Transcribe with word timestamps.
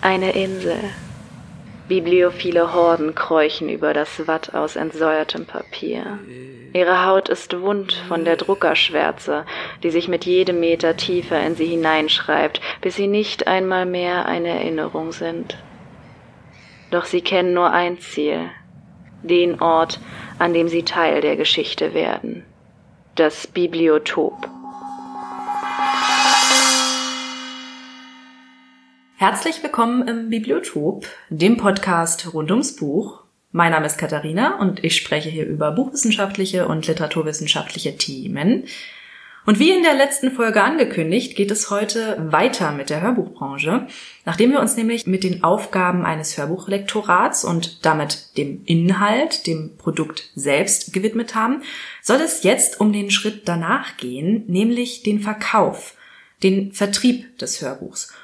Eine 0.00 0.32
Insel. 0.32 0.78
Bibliophile 1.88 2.74
Horden 2.74 3.14
kräuchen 3.14 3.68
über 3.68 3.94
das 3.94 4.26
Watt 4.26 4.54
aus 4.54 4.76
entsäuertem 4.76 5.46
Papier. 5.46 6.18
Ihre 6.74 7.06
Haut 7.06 7.28
ist 7.28 7.58
wund 7.60 7.94
von 8.08 8.24
der 8.24 8.36
Druckerschwärze, 8.36 9.46
die 9.82 9.90
sich 9.90 10.06
mit 10.08 10.26
jedem 10.26 10.60
Meter 10.60 10.96
tiefer 10.96 11.40
in 11.40 11.54
sie 11.54 11.66
hineinschreibt, 11.66 12.60
bis 12.82 12.96
sie 12.96 13.06
nicht 13.06 13.46
einmal 13.46 13.86
mehr 13.86 14.26
eine 14.26 14.48
Erinnerung 14.48 15.12
sind. 15.12 15.56
Doch 16.90 17.06
sie 17.06 17.22
kennen 17.22 17.54
nur 17.54 17.70
ein 17.70 17.98
Ziel, 18.00 18.50
den 19.22 19.60
Ort, 19.60 19.98
an 20.38 20.52
dem 20.52 20.68
sie 20.68 20.84
Teil 20.84 21.20
der 21.20 21.36
Geschichte 21.36 21.94
werden, 21.94 22.44
das 23.14 23.46
Bibliotop. 23.46 24.57
Herzlich 29.20 29.64
willkommen 29.64 30.06
im 30.06 30.30
Bibliotop, 30.30 31.04
dem 31.28 31.56
Podcast 31.56 32.32
rund 32.34 32.52
ums 32.52 32.76
Buch. 32.76 33.24
Mein 33.50 33.72
Name 33.72 33.86
ist 33.86 33.98
Katharina 33.98 34.60
und 34.60 34.84
ich 34.84 34.94
spreche 34.94 35.28
hier 35.28 35.44
über 35.44 35.72
buchwissenschaftliche 35.72 36.68
und 36.68 36.86
literaturwissenschaftliche 36.86 37.96
Themen. 37.96 38.62
Und 39.44 39.58
wie 39.58 39.72
in 39.72 39.82
der 39.82 39.94
letzten 39.94 40.30
Folge 40.30 40.62
angekündigt, 40.62 41.34
geht 41.34 41.50
es 41.50 41.68
heute 41.68 42.28
weiter 42.30 42.70
mit 42.70 42.90
der 42.90 43.00
Hörbuchbranche. 43.00 43.88
Nachdem 44.24 44.52
wir 44.52 44.60
uns 44.60 44.76
nämlich 44.76 45.08
mit 45.08 45.24
den 45.24 45.42
Aufgaben 45.42 46.06
eines 46.06 46.38
Hörbuchlektorats 46.38 47.44
und 47.44 47.84
damit 47.84 48.36
dem 48.38 48.62
Inhalt, 48.66 49.48
dem 49.48 49.76
Produkt 49.78 50.30
selbst 50.36 50.92
gewidmet 50.92 51.34
haben, 51.34 51.62
soll 52.02 52.18
es 52.18 52.44
jetzt 52.44 52.80
um 52.80 52.92
den 52.92 53.10
Schritt 53.10 53.48
danach 53.48 53.96
gehen, 53.96 54.44
nämlich 54.46 55.02
den 55.02 55.18
Verkauf, 55.18 55.96
den 56.44 56.70
Vertrieb 56.70 57.36
des 57.38 57.60
Hörbuchs. 57.60 58.14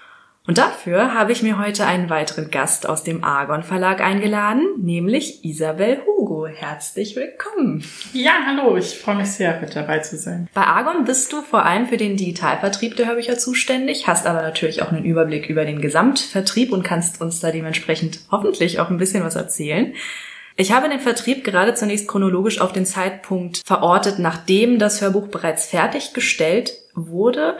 Und 0.47 0.59
dafür 0.59 1.15
habe 1.15 1.33
ich 1.33 1.43
mir 1.43 1.59
heute 1.59 1.87
einen 1.87 2.11
weiteren 2.11 2.51
Gast 2.51 2.87
aus 2.87 3.03
dem 3.03 3.25
Argon 3.25 3.63
Verlag 3.63 4.03
eingeladen, 4.03 4.67
nämlich 4.77 5.43
Isabel 5.43 6.03
Hugo. 6.05 6.47
Herzlich 6.47 7.17
willkommen. 7.17 7.83
Ja, 8.13 8.33
hallo, 8.45 8.77
ich 8.77 8.99
freue 8.99 9.15
mich 9.15 9.31
sehr, 9.31 9.59
mit 9.63 9.75
dabei 9.75 10.01
zu 10.01 10.19
sein. 10.19 10.51
Bei 10.53 10.65
Argon 10.65 11.07
bist 11.07 11.33
du 11.33 11.41
vor 11.41 11.65
allem 11.65 11.87
für 11.87 11.97
den 11.97 12.19
Digitalvertrieb 12.19 12.95
der 12.95 13.07
Hörbücher 13.07 13.39
zuständig, 13.39 14.07
hast 14.07 14.27
aber 14.27 14.43
natürlich 14.43 14.83
auch 14.83 14.93
einen 14.93 15.07
Überblick 15.07 15.49
über 15.49 15.65
den 15.65 15.81
Gesamtvertrieb 15.81 16.73
und 16.73 16.83
kannst 16.83 17.23
uns 17.23 17.41
da 17.41 17.51
dementsprechend 17.51 18.21
hoffentlich 18.31 18.81
auch 18.81 18.91
ein 18.91 18.99
bisschen 18.99 19.25
was 19.25 19.37
erzählen. 19.37 19.95
Ich 20.57 20.73
habe 20.73 20.91
den 20.91 21.01
Vertrieb 21.01 21.43
gerade 21.45 21.73
zunächst 21.73 22.07
chronologisch 22.07 22.61
auf 22.61 22.73
den 22.73 22.85
Zeitpunkt 22.85 23.63
verortet, 23.65 24.19
nachdem 24.19 24.79
das 24.79 25.01
Hörbuch 25.01 25.29
bereits 25.29 25.65
fertiggestellt 25.65 26.75
wurde 26.95 27.57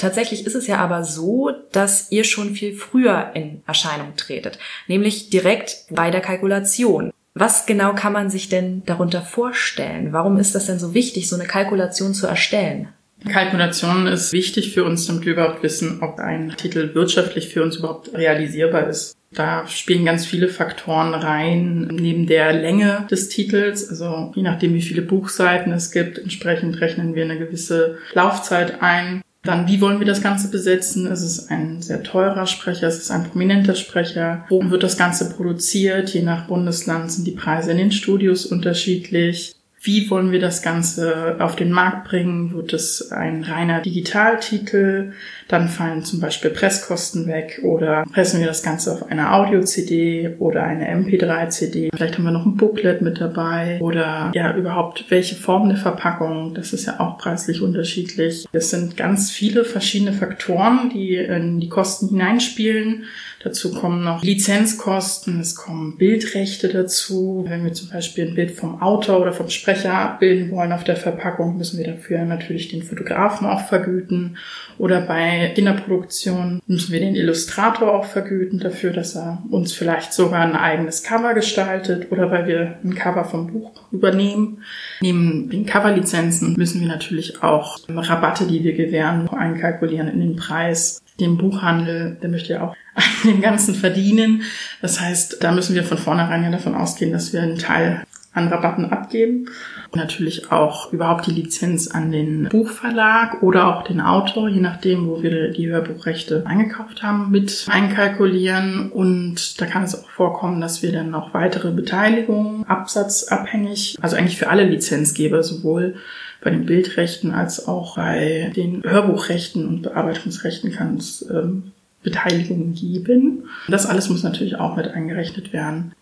Tatsächlich 0.00 0.46
ist 0.46 0.54
es 0.54 0.66
ja 0.66 0.78
aber 0.78 1.04
so, 1.04 1.50
dass 1.72 2.10
ihr 2.10 2.24
schon 2.24 2.54
viel 2.54 2.74
früher 2.74 3.32
in 3.34 3.62
Erscheinung 3.66 4.16
tretet, 4.16 4.58
nämlich 4.88 5.28
direkt 5.28 5.84
bei 5.90 6.10
der 6.10 6.22
Kalkulation. 6.22 7.12
Was 7.34 7.66
genau 7.66 7.94
kann 7.94 8.14
man 8.14 8.30
sich 8.30 8.48
denn 8.48 8.82
darunter 8.86 9.20
vorstellen? 9.20 10.14
Warum 10.14 10.38
ist 10.38 10.54
das 10.54 10.66
denn 10.66 10.78
so 10.78 10.94
wichtig, 10.94 11.28
so 11.28 11.36
eine 11.36 11.44
Kalkulation 11.44 12.14
zu 12.14 12.26
erstellen? 12.26 12.88
Kalkulation 13.30 14.06
ist 14.06 14.32
wichtig 14.32 14.72
für 14.72 14.84
uns, 14.84 15.06
damit 15.06 15.26
wir 15.26 15.34
überhaupt 15.34 15.62
wissen, 15.62 16.02
ob 16.02 16.18
ein 16.18 16.54
Titel 16.56 16.94
wirtschaftlich 16.94 17.50
für 17.50 17.62
uns 17.62 17.76
überhaupt 17.76 18.14
realisierbar 18.14 18.88
ist. 18.88 19.14
Da 19.32 19.66
spielen 19.68 20.06
ganz 20.06 20.24
viele 20.24 20.48
Faktoren 20.48 21.12
rein, 21.12 21.88
neben 21.92 22.26
der 22.26 22.54
Länge 22.54 23.06
des 23.10 23.28
Titels, 23.28 23.88
also 23.90 24.32
je 24.34 24.42
nachdem, 24.42 24.72
wie 24.72 24.82
viele 24.82 25.02
Buchseiten 25.02 25.72
es 25.72 25.92
gibt, 25.92 26.18
entsprechend 26.18 26.80
rechnen 26.80 27.14
wir 27.14 27.24
eine 27.24 27.38
gewisse 27.38 27.98
Laufzeit 28.14 28.80
ein. 28.80 29.20
Dann, 29.42 29.68
wie 29.68 29.80
wollen 29.80 30.00
wir 30.00 30.06
das 30.06 30.20
Ganze 30.20 30.50
besetzen? 30.50 31.06
Ist 31.06 31.22
es 31.22 31.48
ein 31.48 31.80
sehr 31.80 32.02
teurer 32.02 32.46
Sprecher? 32.46 32.88
Ist 32.88 33.02
es 33.02 33.10
ein 33.10 33.24
prominenter 33.24 33.74
Sprecher? 33.74 34.44
Wo 34.50 34.70
wird 34.70 34.82
das 34.82 34.98
Ganze 34.98 35.30
produziert? 35.30 36.10
Je 36.10 36.22
nach 36.22 36.46
Bundesland 36.46 37.10
sind 37.10 37.26
die 37.26 37.32
Preise 37.32 37.70
in 37.70 37.78
den 37.78 37.92
Studios 37.92 38.44
unterschiedlich. 38.44 39.54
Wie 39.82 40.10
wollen 40.10 40.30
wir 40.30 40.40
das 40.40 40.60
Ganze 40.60 41.36
auf 41.38 41.56
den 41.56 41.72
Markt 41.72 42.06
bringen? 42.06 42.52
Wird 42.52 42.74
es 42.74 43.12
ein 43.12 43.42
reiner 43.42 43.80
Digitaltitel? 43.80 45.12
Dann 45.50 45.68
fallen 45.68 46.04
zum 46.04 46.20
Beispiel 46.20 46.50
Presskosten 46.52 47.26
weg 47.26 47.60
oder 47.64 48.04
pressen 48.12 48.38
wir 48.38 48.46
das 48.46 48.62
Ganze 48.62 48.92
auf 48.92 49.10
eine 49.10 49.32
Audio-CD 49.32 50.36
oder 50.38 50.62
eine 50.62 50.88
MP3-CD. 50.94 51.88
Vielleicht 51.92 52.16
haben 52.16 52.22
wir 52.22 52.30
noch 52.30 52.46
ein 52.46 52.56
Booklet 52.56 53.02
mit 53.02 53.20
dabei 53.20 53.80
oder 53.80 54.30
ja, 54.32 54.54
überhaupt 54.54 55.06
welche 55.08 55.34
Form 55.34 55.68
der 55.68 55.78
Verpackung. 55.78 56.54
Das 56.54 56.72
ist 56.72 56.86
ja 56.86 57.00
auch 57.00 57.18
preislich 57.18 57.62
unterschiedlich. 57.62 58.46
Es 58.52 58.70
sind 58.70 58.96
ganz 58.96 59.32
viele 59.32 59.64
verschiedene 59.64 60.12
Faktoren, 60.12 60.88
die 60.94 61.16
in 61.16 61.58
die 61.58 61.68
Kosten 61.68 62.10
hineinspielen. 62.10 63.06
Dazu 63.42 63.72
kommen 63.72 64.04
noch 64.04 64.22
Lizenzkosten, 64.22 65.40
es 65.40 65.56
kommen 65.56 65.96
Bildrechte 65.96 66.68
dazu. 66.68 67.46
Wenn 67.48 67.64
wir 67.64 67.72
zum 67.72 67.88
Beispiel 67.88 68.28
ein 68.28 68.34
Bild 68.34 68.50
vom 68.50 68.82
Autor 68.82 69.18
oder 69.18 69.32
vom 69.32 69.48
Sprecher 69.48 69.94
abbilden 69.94 70.50
wollen 70.50 70.72
auf 70.72 70.84
der 70.84 70.96
Verpackung, 70.96 71.56
müssen 71.56 71.78
wir 71.78 71.86
dafür 71.86 72.22
natürlich 72.26 72.68
den 72.68 72.82
Fotografen 72.82 73.46
auch 73.46 73.66
vergüten. 73.66 74.36
Oder 74.76 75.00
bei 75.00 75.39
Kinderproduktion 75.48 76.60
müssen 76.66 76.92
wir 76.92 77.00
den 77.00 77.16
Illustrator 77.16 77.94
auch 77.94 78.04
vergüten 78.04 78.58
dafür, 78.58 78.92
dass 78.92 79.16
er 79.16 79.42
uns 79.50 79.72
vielleicht 79.72 80.12
sogar 80.12 80.40
ein 80.40 80.54
eigenes 80.54 81.02
Cover 81.02 81.34
gestaltet 81.34 82.12
oder 82.12 82.30
weil 82.30 82.46
wir 82.46 82.78
ein 82.84 82.94
Cover 82.94 83.24
vom 83.24 83.48
Buch 83.48 83.72
übernehmen. 83.90 84.62
Neben 85.00 85.48
den 85.50 85.66
Coverlizenzen 85.66 86.54
müssen 86.56 86.80
wir 86.80 86.88
natürlich 86.88 87.42
auch 87.42 87.78
Rabatte, 87.88 88.46
die 88.46 88.62
wir 88.62 88.74
gewähren, 88.74 89.28
einkalkulieren 89.28 90.08
in 90.08 90.20
den 90.20 90.36
Preis. 90.36 91.02
Dem 91.18 91.36
Buchhandel, 91.36 92.16
der 92.22 92.30
möchte 92.30 92.54
ja 92.54 92.68
auch 92.68 92.76
dem 93.24 93.40
Ganzen 93.40 93.74
verdienen. 93.74 94.42
Das 94.80 95.00
heißt, 95.00 95.42
da 95.42 95.52
müssen 95.52 95.74
wir 95.74 95.84
von 95.84 95.98
vornherein 95.98 96.44
ja 96.44 96.50
davon 96.50 96.74
ausgehen, 96.74 97.12
dass 97.12 97.32
wir 97.32 97.42
einen 97.42 97.58
Teil 97.58 98.04
an 98.32 98.48
Rabatten 98.48 98.86
abgeben. 98.86 99.46
Und 99.90 99.98
natürlich 99.98 100.52
auch 100.52 100.92
überhaupt 100.92 101.26
die 101.26 101.32
Lizenz 101.32 101.88
an 101.88 102.12
den 102.12 102.48
Buchverlag 102.48 103.42
oder 103.42 103.76
auch 103.76 103.82
den 103.82 104.00
Autor, 104.00 104.48
je 104.48 104.60
nachdem, 104.60 105.08
wo 105.08 105.22
wir 105.22 105.50
die 105.50 105.68
Hörbuchrechte 105.68 106.44
eingekauft 106.46 107.02
haben, 107.02 107.30
mit 107.30 107.66
einkalkulieren. 107.68 108.92
Und 108.92 109.60
da 109.60 109.66
kann 109.66 109.82
es 109.82 110.00
auch 110.00 110.08
vorkommen, 110.10 110.60
dass 110.60 110.82
wir 110.82 110.92
dann 110.92 111.10
noch 111.10 111.34
weitere 111.34 111.72
Beteiligungen, 111.72 112.64
absatzabhängig, 112.66 113.98
also 114.00 114.16
eigentlich 114.16 114.38
für 114.38 114.48
alle 114.48 114.64
Lizenzgeber, 114.64 115.42
sowohl 115.42 115.96
bei 116.42 116.50
den 116.50 116.66
Bildrechten 116.66 117.32
als 117.32 117.66
auch 117.66 117.96
bei 117.96 118.52
den 118.56 118.82
Hörbuchrechten 118.82 119.66
und 119.66 119.82
Bearbeitungsrechten 119.82 120.72
kann 120.72 120.96
es 120.96 121.28
ähm, 121.30 121.72
Beteiligungen 122.02 122.74
geben. 122.74 123.48
Das 123.68 123.86
alles 123.86 124.08
muss 124.08 124.22
natürlich 124.22 124.56
auch 124.56 124.76
mit 124.76 124.88
eingerechnet 124.88 125.52
werden. 125.52 125.92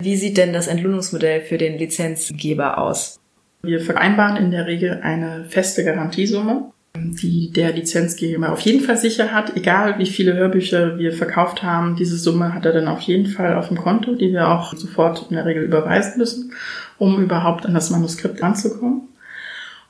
Wie 0.00 0.16
sieht 0.16 0.36
denn 0.36 0.52
das 0.52 0.68
Entlohnungsmodell 0.68 1.40
für 1.40 1.58
den 1.58 1.76
Lizenzgeber 1.76 2.78
aus? 2.78 3.18
Wir 3.62 3.80
vereinbaren 3.80 4.36
in 4.36 4.52
der 4.52 4.66
Regel 4.66 5.00
eine 5.02 5.44
feste 5.48 5.84
Garantiesumme, 5.84 6.70
die 6.96 7.50
der 7.50 7.72
Lizenzgeber 7.72 8.52
auf 8.52 8.60
jeden 8.60 8.80
Fall 8.80 8.96
sicher 8.96 9.32
hat, 9.32 9.56
egal 9.56 9.98
wie 9.98 10.06
viele 10.06 10.34
Hörbücher 10.34 10.98
wir 10.98 11.12
verkauft 11.12 11.64
haben. 11.64 11.96
Diese 11.96 12.16
Summe 12.16 12.54
hat 12.54 12.64
er 12.64 12.72
dann 12.72 12.86
auf 12.86 13.00
jeden 13.00 13.26
Fall 13.26 13.56
auf 13.56 13.68
dem 13.68 13.76
Konto, 13.76 14.14
die 14.14 14.32
wir 14.32 14.48
auch 14.48 14.74
sofort 14.74 15.26
in 15.30 15.36
der 15.36 15.44
Regel 15.44 15.64
überweisen 15.64 16.18
müssen, 16.18 16.52
um 16.98 17.20
überhaupt 17.20 17.66
an 17.66 17.74
das 17.74 17.90
Manuskript 17.90 18.40
ranzukommen. 18.40 19.08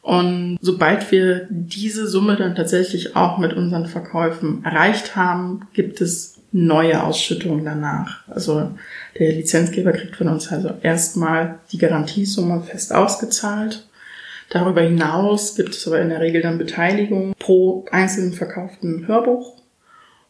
Und 0.00 0.56
sobald 0.62 1.12
wir 1.12 1.46
diese 1.50 2.06
Summe 2.08 2.36
dann 2.36 2.54
tatsächlich 2.54 3.14
auch 3.14 3.36
mit 3.36 3.52
unseren 3.52 3.84
Verkäufen 3.84 4.64
erreicht 4.64 5.16
haben, 5.16 5.66
gibt 5.74 6.00
es 6.00 6.37
neue 6.52 7.02
Ausschüttungen 7.02 7.64
danach. 7.64 8.26
Also 8.28 8.70
der 9.18 9.32
Lizenzgeber 9.32 9.92
kriegt 9.92 10.16
von 10.16 10.28
uns 10.28 10.50
also 10.50 10.70
erstmal 10.82 11.58
die 11.72 11.78
Garantiesumme 11.78 12.62
fest 12.62 12.94
ausgezahlt. 12.94 13.86
Darüber 14.50 14.80
hinaus 14.80 15.56
gibt 15.56 15.74
es 15.74 15.86
aber 15.86 16.00
in 16.00 16.08
der 16.08 16.20
Regel 16.20 16.40
dann 16.40 16.56
Beteiligung 16.56 17.34
pro 17.38 17.84
einzelnen 17.90 18.32
verkauften 18.32 19.06
Hörbuch 19.06 19.58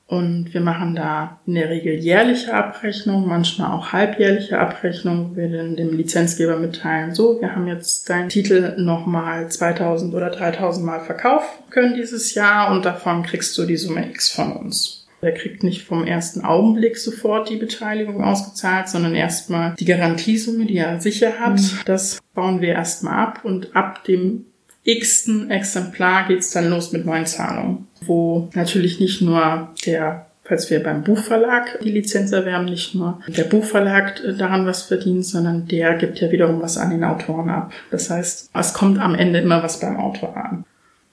und 0.08 0.54
wir 0.54 0.62
machen 0.62 0.94
da 0.96 1.38
in 1.46 1.54
der 1.54 1.68
Regel 1.68 1.92
jährliche 1.92 2.54
Abrechnungen, 2.54 3.28
manchmal 3.28 3.72
auch 3.72 3.92
halbjährliche 3.92 4.58
Abrechnungen, 4.58 5.32
wo 5.32 5.36
wir 5.36 5.50
dann 5.50 5.76
dem 5.76 5.94
Lizenzgeber 5.94 6.56
mitteilen, 6.56 7.14
so, 7.14 7.38
wir 7.42 7.54
haben 7.54 7.68
jetzt 7.68 8.08
deinen 8.08 8.30
Titel 8.30 8.74
nochmal 8.78 9.50
2000 9.50 10.14
oder 10.14 10.30
3000 10.30 10.84
Mal 10.86 11.00
verkaufen 11.00 11.62
können 11.68 11.94
dieses 11.94 12.34
Jahr 12.34 12.72
und 12.72 12.86
davon 12.86 13.22
kriegst 13.22 13.56
du 13.58 13.66
die 13.66 13.76
Summe 13.76 14.08
X 14.08 14.30
von 14.30 14.52
uns. 14.52 14.97
Der 15.22 15.34
kriegt 15.34 15.62
nicht 15.64 15.82
vom 15.82 16.06
ersten 16.06 16.42
Augenblick 16.42 16.96
sofort 16.96 17.50
die 17.50 17.56
Beteiligung 17.56 18.22
ausgezahlt, 18.22 18.88
sondern 18.88 19.14
erstmal 19.14 19.74
die 19.78 19.84
Garantiesumme, 19.84 20.66
die 20.66 20.76
er 20.76 21.00
sicher 21.00 21.40
hat. 21.40 21.60
Mhm. 21.60 21.80
Das 21.86 22.20
bauen 22.34 22.60
wir 22.60 22.74
erstmal 22.74 23.14
ab 23.14 23.40
und 23.44 23.74
ab 23.74 24.04
dem 24.04 24.44
x-ten 24.84 25.50
Exemplar 25.50 26.28
geht's 26.28 26.50
dann 26.50 26.70
los 26.70 26.92
mit 26.92 27.04
neuen 27.04 27.26
Zahlungen, 27.26 27.88
wo 28.06 28.48
natürlich 28.54 29.00
nicht 29.00 29.20
nur 29.20 29.68
der 29.84 30.28
falls 30.48 30.70
wir 30.70 30.82
beim 30.82 31.04
Buchverlag 31.04 31.78
die 31.82 31.90
Lizenz 31.90 32.32
erwerben, 32.32 32.64
nicht 32.64 32.94
nur 32.94 33.20
der 33.28 33.44
Buchverlag 33.44 34.20
daran 34.38 34.66
was 34.66 34.82
verdient, 34.82 35.26
sondern 35.26 35.68
der 35.68 35.94
gibt 35.96 36.20
ja 36.20 36.30
wiederum 36.30 36.62
was 36.62 36.78
an 36.78 36.90
den 36.90 37.04
Autoren 37.04 37.50
ab. 37.50 37.72
Das 37.90 38.08
heißt, 38.08 38.50
es 38.52 38.72
kommt 38.72 38.98
am 38.98 39.14
Ende 39.14 39.40
immer 39.40 39.62
was 39.62 39.78
beim 39.78 39.98
Autor 39.98 40.36
an. 40.36 40.64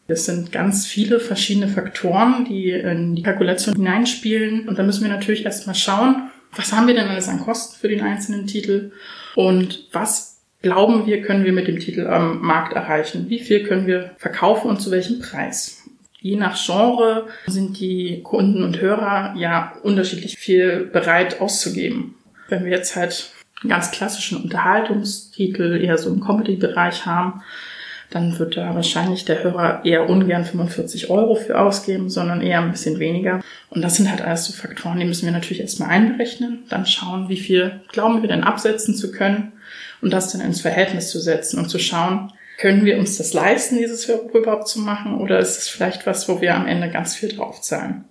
Es 0.07 0.25
sind 0.25 0.51
ganz 0.51 0.85
viele 0.85 1.19
verschiedene 1.19 1.67
Faktoren, 1.67 2.45
die 2.45 2.69
in 2.71 3.15
die 3.15 3.23
Kalkulation 3.23 3.75
hineinspielen. 3.75 4.67
Und 4.67 4.77
da 4.77 4.83
müssen 4.83 5.03
wir 5.03 5.11
natürlich 5.11 5.45
erstmal 5.45 5.75
schauen, 5.75 6.29
was 6.55 6.71
haben 6.71 6.87
wir 6.87 6.93
denn 6.93 7.07
alles 7.07 7.27
an 7.27 7.39
Kosten 7.39 7.77
für 7.79 7.87
den 7.87 8.01
einzelnen 8.01 8.47
Titel 8.47 8.91
und 9.35 9.87
was 9.91 10.41
glauben 10.61 11.05
wir, 11.05 11.21
können 11.21 11.43
wir 11.43 11.53
mit 11.53 11.67
dem 11.67 11.79
Titel 11.79 12.07
am 12.07 12.41
Markt 12.41 12.73
erreichen? 12.73 13.29
Wie 13.29 13.39
viel 13.39 13.63
können 13.63 13.87
wir 13.87 14.11
verkaufen 14.17 14.69
und 14.69 14.81
zu 14.81 14.89
welchem 14.89 15.19
Preis? 15.19 15.83
Je 16.21 16.37
nach 16.37 16.57
Genre 16.57 17.27
sind 17.45 17.79
die 17.79 18.21
Kunden 18.23 18.63
und 18.63 18.81
Hörer 18.81 19.35
ja 19.37 19.73
unterschiedlich 19.83 20.37
viel 20.37 20.89
bereit 20.91 21.39
auszugeben. 21.39 22.15
Wenn 22.47 22.63
wir 22.63 22.71
jetzt 22.71 22.95
halt 22.95 23.31
einen 23.61 23.69
ganz 23.69 23.91
klassischen 23.91 24.41
Unterhaltungstitel 24.41 25.79
eher 25.83 25.97
so 25.97 26.09
im 26.09 26.21
Comedy-Bereich 26.21 27.05
haben, 27.05 27.43
dann 28.09 28.37
wird 28.39 28.57
da 28.57 28.75
wahrscheinlich 28.75 29.25
der 29.25 29.43
Hörer 29.43 29.83
eher 29.83 30.09
ungern 30.09 30.45
45 30.45 31.09
Euro 31.09 31.35
für 31.35 31.59
ausgeben, 31.59 32.09
sondern 32.09 32.41
eher 32.41 32.61
ein 32.61 32.71
bisschen 32.71 32.99
weniger. 32.99 33.41
Und 33.69 33.81
das 33.81 33.95
sind 33.95 34.09
halt 34.09 34.21
alles 34.21 34.45
so 34.45 34.53
Faktoren, 34.53 34.99
die 34.99 35.05
müssen 35.05 35.25
wir 35.25 35.33
natürlich 35.33 35.61
erstmal 35.61 35.89
einberechnen, 35.89 36.63
dann 36.69 36.85
schauen, 36.85 37.29
wie 37.29 37.39
viel 37.39 37.81
glauben 37.91 38.21
wir 38.21 38.29
denn 38.29 38.43
absetzen 38.43 38.95
zu 38.95 39.11
können 39.11 39.53
und 40.01 40.13
das 40.13 40.31
dann 40.31 40.41
ins 40.41 40.61
Verhältnis 40.61 41.09
zu 41.09 41.19
setzen 41.19 41.59
und 41.59 41.69
zu 41.69 41.79
schauen, 41.79 42.31
können 42.57 42.85
wir 42.85 42.97
uns 42.97 43.17
das 43.17 43.33
leisten, 43.33 43.77
dieses 43.77 44.07
Hörbuch 44.07 44.35
überhaupt 44.35 44.67
zu 44.67 44.79
machen, 44.79 45.15
oder 45.15 45.39
ist 45.39 45.57
es 45.57 45.67
vielleicht 45.67 46.07
was, 46.07 46.29
wo 46.29 46.39
wir 46.39 46.55
am 46.55 46.67
Ende 46.67 46.89
ganz 46.89 47.15
viel 47.15 47.29
draufzahlen? 47.29 48.05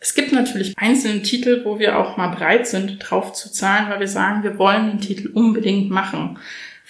Es 0.00 0.14
gibt 0.14 0.32
natürlich 0.32 0.74
einzelne 0.76 1.22
Titel, 1.22 1.62
wo 1.64 1.78
wir 1.78 1.98
auch 1.98 2.16
mal 2.16 2.28
bereit 2.28 2.66
sind, 2.66 2.98
drauf 2.98 3.32
zu 3.32 3.50
zahlen, 3.50 3.88
weil 3.88 4.00
wir 4.00 4.08
sagen, 4.08 4.42
wir 4.42 4.58
wollen 4.58 4.88
den 4.88 5.00
Titel 5.00 5.28
unbedingt 5.28 5.90
machen 5.90 6.38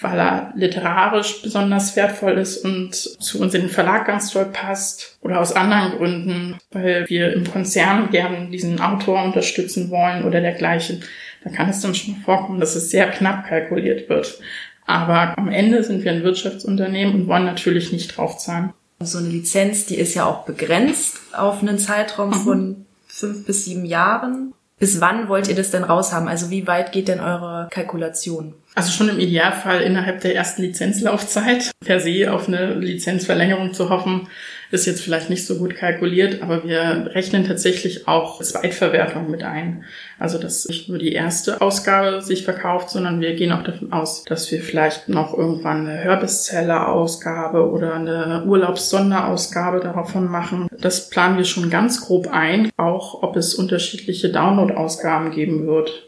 weil 0.01 0.19
er 0.19 0.51
literarisch 0.55 1.41
besonders 1.41 1.95
wertvoll 1.95 2.33
ist 2.33 2.65
und 2.65 2.93
zu 2.95 3.39
uns 3.39 3.53
in 3.53 3.61
den 3.61 3.69
Verlag 3.69 4.05
ganz 4.05 4.31
toll 4.31 4.45
passt 4.51 5.17
oder 5.21 5.39
aus 5.39 5.53
anderen 5.53 5.97
Gründen, 5.97 6.57
weil 6.71 7.07
wir 7.07 7.33
im 7.33 7.49
Konzern 7.49 8.09
gerne 8.09 8.49
diesen 8.49 8.81
Autor 8.81 9.23
unterstützen 9.23 9.89
wollen 9.89 10.25
oder 10.25 10.41
dergleichen. 10.41 11.03
Da 11.43 11.49
kann 11.49 11.69
es 11.69 11.79
dann 11.79 11.95
schon 11.95 12.15
vorkommen, 12.17 12.59
dass 12.59 12.75
es 12.75 12.89
sehr 12.89 13.09
knapp 13.09 13.47
kalkuliert 13.47 14.09
wird. 14.09 14.39
Aber 14.85 15.37
am 15.37 15.49
Ende 15.49 15.83
sind 15.83 16.03
wir 16.03 16.11
ein 16.11 16.23
Wirtschaftsunternehmen 16.23 17.15
und 17.15 17.27
wollen 17.27 17.45
natürlich 17.45 17.91
nicht 17.91 18.17
draufzahlen. 18.17 18.73
So 18.99 19.17
eine 19.17 19.29
Lizenz, 19.29 19.85
die 19.85 19.95
ist 19.95 20.13
ja 20.13 20.25
auch 20.25 20.45
begrenzt 20.45 21.17
auf 21.33 21.61
einen 21.61 21.79
Zeitraum 21.79 22.29
mhm. 22.29 22.33
von 22.33 22.85
fünf 23.07 23.45
bis 23.45 23.65
sieben 23.65 23.85
Jahren. 23.85 24.53
Bis 24.77 24.99
wann 24.99 25.29
wollt 25.29 25.47
ihr 25.47 25.55
das 25.55 25.71
denn 25.71 25.85
raushaben? 25.85 26.27
Also 26.27 26.49
wie 26.49 26.67
weit 26.67 26.91
geht 26.91 27.07
denn 27.07 27.21
eure 27.21 27.69
Kalkulation? 27.71 28.53
Also 28.75 28.91
schon 28.91 29.07
im 29.07 29.19
Idealfall 29.19 29.81
innerhalb 29.81 30.19
der 30.19 30.35
ersten 30.35 30.63
Lizenzlaufzeit. 30.63 31.71
Per 31.85 32.01
se 32.01 32.31
auf 32.31 32.49
eine 32.49 32.73
Lizenzverlängerung 32.73 33.73
zu 33.73 33.89
hoffen, 33.89 34.27
ist 34.75 34.85
jetzt 34.85 35.01
vielleicht 35.01 35.29
nicht 35.29 35.47
so 35.47 35.57
gut 35.57 35.75
kalkuliert, 35.75 36.43
aber 36.43 36.63
wir 36.63 37.09
rechnen 37.13 37.47
tatsächlich 37.47 38.07
auch 38.07 38.41
Zweitverwertung 38.41 39.31
mit 39.31 39.43
ein. 39.43 39.85
Also 40.19 40.37
dass 40.37 40.67
nicht 40.67 40.89
nur 40.89 40.99
die 40.99 41.13
erste 41.13 41.61
Ausgabe 41.61 42.21
sich 42.21 42.43
verkauft, 42.43 42.89
sondern 42.89 43.21
wir 43.21 43.33
gehen 43.33 43.51
auch 43.51 43.63
davon 43.63 43.91
aus, 43.91 44.23
dass 44.25 44.51
wir 44.51 44.61
vielleicht 44.61 45.09
noch 45.09 45.35
irgendwann 45.35 45.87
eine 45.87 46.03
Hörbestseller-Ausgabe 46.03 47.69
oder 47.69 47.95
eine 47.95 48.43
Urlaubssonderausgabe 48.45 49.79
davon 49.79 50.29
machen. 50.29 50.67
Das 50.79 51.09
planen 51.09 51.37
wir 51.37 51.45
schon 51.45 51.69
ganz 51.69 52.01
grob 52.01 52.27
ein, 52.31 52.69
auch 52.77 53.23
ob 53.23 53.35
es 53.35 53.55
unterschiedliche 53.55 54.29
Download-Ausgaben 54.29 55.31
geben 55.31 55.65
wird 55.65 56.05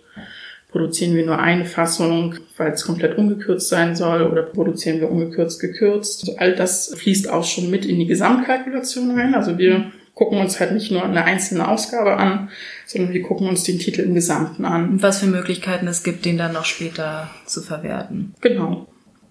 produzieren 0.69 1.15
wir 1.15 1.25
nur 1.25 1.39
eine 1.39 1.65
Fassung, 1.65 2.35
weil 2.57 2.71
es 2.71 2.85
komplett 2.85 3.17
ungekürzt 3.17 3.69
sein 3.69 3.95
soll 3.95 4.23
oder 4.23 4.43
produzieren 4.43 4.99
wir 4.99 5.09
ungekürzt 5.09 5.61
gekürzt. 5.61 6.21
Also 6.21 6.37
all 6.37 6.55
das 6.55 6.93
fließt 6.95 7.29
auch 7.29 7.43
schon 7.43 7.69
mit 7.69 7.85
in 7.85 7.99
die 7.99 8.07
Gesamtkalkulation 8.07 9.11
rein. 9.11 9.33
Also 9.33 9.57
wir 9.57 9.91
gucken 10.13 10.39
uns 10.39 10.59
halt 10.59 10.73
nicht 10.73 10.91
nur 10.91 11.03
eine 11.03 11.23
einzelne 11.23 11.67
Ausgabe 11.67 12.17
an, 12.17 12.49
sondern 12.85 13.13
wir 13.13 13.21
gucken 13.21 13.47
uns 13.47 13.63
den 13.63 13.79
Titel 13.79 14.01
im 14.01 14.15
Gesamten 14.15 14.65
an. 14.65 15.01
Was 15.01 15.19
für 15.19 15.27
Möglichkeiten 15.27 15.87
es 15.87 16.03
gibt, 16.03 16.25
den 16.25 16.37
dann 16.37 16.53
noch 16.53 16.65
später 16.65 17.29
zu 17.45 17.61
verwerten. 17.61 18.33
Genau. 18.41 18.87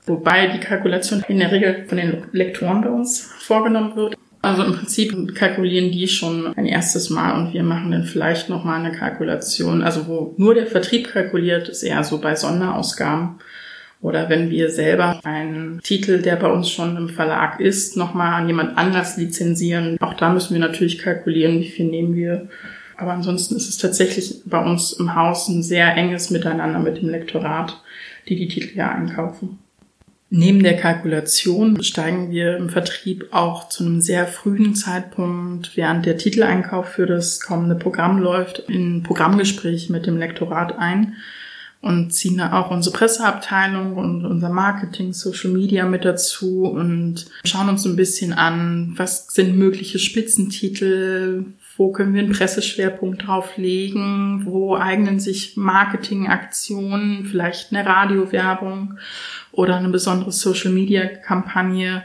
Wobei 0.07 0.47
die 0.47 0.61
Kalkulation 0.61 1.25
in 1.27 1.41
der 1.41 1.51
Regel 1.51 1.85
von 1.89 1.99
den 1.99 2.23
Lektoren 2.31 2.83
bei 2.83 2.91
uns 2.91 3.29
vorgenommen 3.41 3.97
wird. 3.97 4.17
Also 4.43 4.63
im 4.63 4.75
Prinzip 4.75 5.35
kalkulieren 5.35 5.91
die 5.91 6.07
schon 6.07 6.57
ein 6.57 6.67
erstes 6.67 7.11
Mal 7.11 7.37
und 7.37 7.53
wir 7.53 7.63
machen 7.63 7.91
dann 7.91 8.05
vielleicht 8.05 8.49
nochmal 8.49 8.85
eine 8.85 8.97
Kalkulation. 8.97 9.83
Also 9.83 10.07
wo 10.07 10.35
nur 10.37 10.55
der 10.55 10.67
Vertrieb 10.67 11.09
kalkuliert, 11.09 11.69
ist 11.69 11.83
eher 11.83 12.05
so 12.05 12.19
bei 12.19 12.35
Sonderausgaben. 12.35 13.41
Oder 14.03 14.29
wenn 14.29 14.51
wir 14.51 14.71
selber 14.71 15.21
einen 15.25 15.81
Titel, 15.83 16.21
der 16.21 16.37
bei 16.37 16.49
uns 16.49 16.71
schon 16.71 16.97
im 16.97 17.09
Verlag 17.09 17.61
ist, 17.61 17.97
nochmal 17.97 18.35
an 18.35 18.47
jemand 18.47 18.77
anders 18.79 19.17
lizenzieren. 19.17 19.97
Auch 20.01 20.15
da 20.15 20.33
müssen 20.33 20.55
wir 20.55 20.61
natürlich 20.61 20.99
kalkulieren, 20.99 21.61
wie 21.61 21.69
viel 21.69 21.87
nehmen 21.87 22.15
wir. 22.15 22.49
Aber 22.97 23.13
ansonsten 23.13 23.57
ist 23.57 23.69
es 23.69 23.79
tatsächlich 23.79 24.43
bei 24.45 24.63
uns 24.63 24.93
im 24.93 25.15
Haus 25.15 25.49
ein 25.49 25.63
sehr 25.63 25.95
enges 25.97 26.31
Miteinander 26.31 26.79
mit 26.79 26.99
dem 26.99 27.09
Lektorat, 27.09 27.83
die 28.29 28.37
die 28.37 28.49
Titel 28.49 28.77
ja 28.77 28.91
einkaufen. 28.93 29.59
Neben 30.29 30.65
der 30.65 30.77
Kalkulation 30.77 31.83
steigen 31.85 32.33
wir 32.33 32.57
im 32.57 32.69
Vertrieb 32.69 33.29
auch 33.31 33.69
zu 33.69 33.85
einem 33.85 34.01
sehr 34.01 34.27
frühen 34.27 34.75
Zeitpunkt, 34.75 35.77
während 35.77 36.05
der 36.05 36.19
Titeleinkauf 36.19 36.89
für 36.89 37.07
das 37.07 37.41
kommende 37.41 37.77
Programm 37.77 38.19
läuft, 38.19 38.59
in 38.59 39.05
Programmgespräch 39.05 39.89
mit 39.89 40.07
dem 40.07 40.17
Lektorat 40.17 40.77
ein 40.79 41.15
und 41.81 42.13
ziehen 42.13 42.39
da 42.39 42.59
auch 42.59 42.73
unsere 42.73 42.97
Presseabteilung 42.97 43.97
und 43.97 44.27
unser 44.27 44.49
Marketing, 44.49 45.13
Social 45.13 45.51
Media 45.51 45.87
mit 45.87 46.05
dazu 46.05 46.65
und 46.65 47.27
schauen 47.45 47.69
uns 47.69 47.85
ein 47.85 47.95
bisschen 47.95 48.33
an, 48.33 48.95
was 48.97 49.29
sind 49.29 49.57
mögliche 49.57 50.01
Spitzentitel, 50.01 51.45
wo 51.77 51.93
können 51.93 52.15
wir 52.15 52.23
einen 52.23 52.33
Presseschwerpunkt 52.33 53.27
drauf 53.27 53.57
legen, 53.57 54.43
wo 54.45 54.77
eignen 54.77 55.21
sich 55.21 55.57
Marketingaktionen, 55.57 57.27
vielleicht 57.27 57.73
eine 57.73 57.85
Radiowerbung 57.87 58.99
oder 59.53 59.77
eine 59.77 59.91
besondere 59.91 60.33
Social-Media-Kampagne 60.33 62.05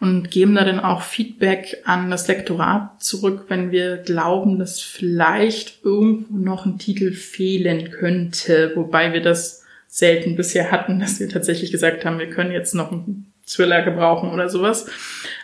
und 0.00 0.30
geben 0.30 0.54
da 0.54 0.64
dann 0.64 0.78
auch 0.78 1.02
Feedback 1.02 1.78
an 1.84 2.10
das 2.10 2.28
Lektorat 2.28 3.02
zurück, 3.02 3.46
wenn 3.48 3.72
wir 3.72 3.96
glauben, 3.96 4.58
dass 4.58 4.80
vielleicht 4.80 5.84
irgendwo 5.84 6.36
noch 6.36 6.66
ein 6.66 6.78
Titel 6.78 7.12
fehlen 7.12 7.90
könnte, 7.90 8.72
wobei 8.76 9.12
wir 9.12 9.22
das 9.22 9.64
selten 9.88 10.36
bisher 10.36 10.70
hatten, 10.70 11.00
dass 11.00 11.18
wir 11.18 11.28
tatsächlich 11.28 11.72
gesagt 11.72 12.04
haben, 12.04 12.20
wir 12.20 12.30
können 12.30 12.52
jetzt 12.52 12.74
noch 12.74 12.92
einen 12.92 13.27
Thriller 13.48 13.82
gebrauchen 13.82 14.30
oder 14.30 14.48
sowas. 14.48 14.86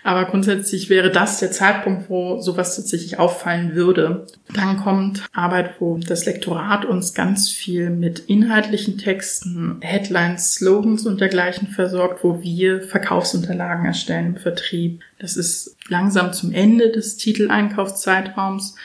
Aber 0.03 0.27
grundsätzlich 0.27 0.91
wäre 0.91 1.11
das 1.11 1.41
der 1.41 1.51
Zeitpunkt, 1.51 2.11
wo 2.11 2.41
sowas 2.41 2.77
tatsächlich 2.77 3.19
auffallen 3.19 3.75
würde. 3.75 4.27
Dann 4.53 4.77
kommt 4.77 5.23
Arbeit, 5.33 5.81
wo 5.81 5.99
das 5.99 6.27
Lektorat 6.27 6.85
uns 6.85 7.15
ganz 7.15 7.49
viel 7.49 7.91
mit 7.91 8.21
inhaltlichen 8.21 8.99
Texten, 8.99 9.79
Headlines, 9.81 10.55
Slogans 10.55 11.07
und 11.07 11.21
dergleichen 11.21 11.69
versorgt, 11.69 12.23
wo 12.23 12.43
wir 12.43 12.83
Verkaufsunterlagen 12.83 13.87
erstellen 13.87 14.35
im 14.35 14.37
Vertrieb. 14.37 15.01
Das 15.19 15.37
ist 15.37 15.77
langsam 15.89 16.33
zum 16.33 16.53
Ende 16.53 16.91
des 16.91 17.17
Titeleinkaufszeitraums 17.17 18.77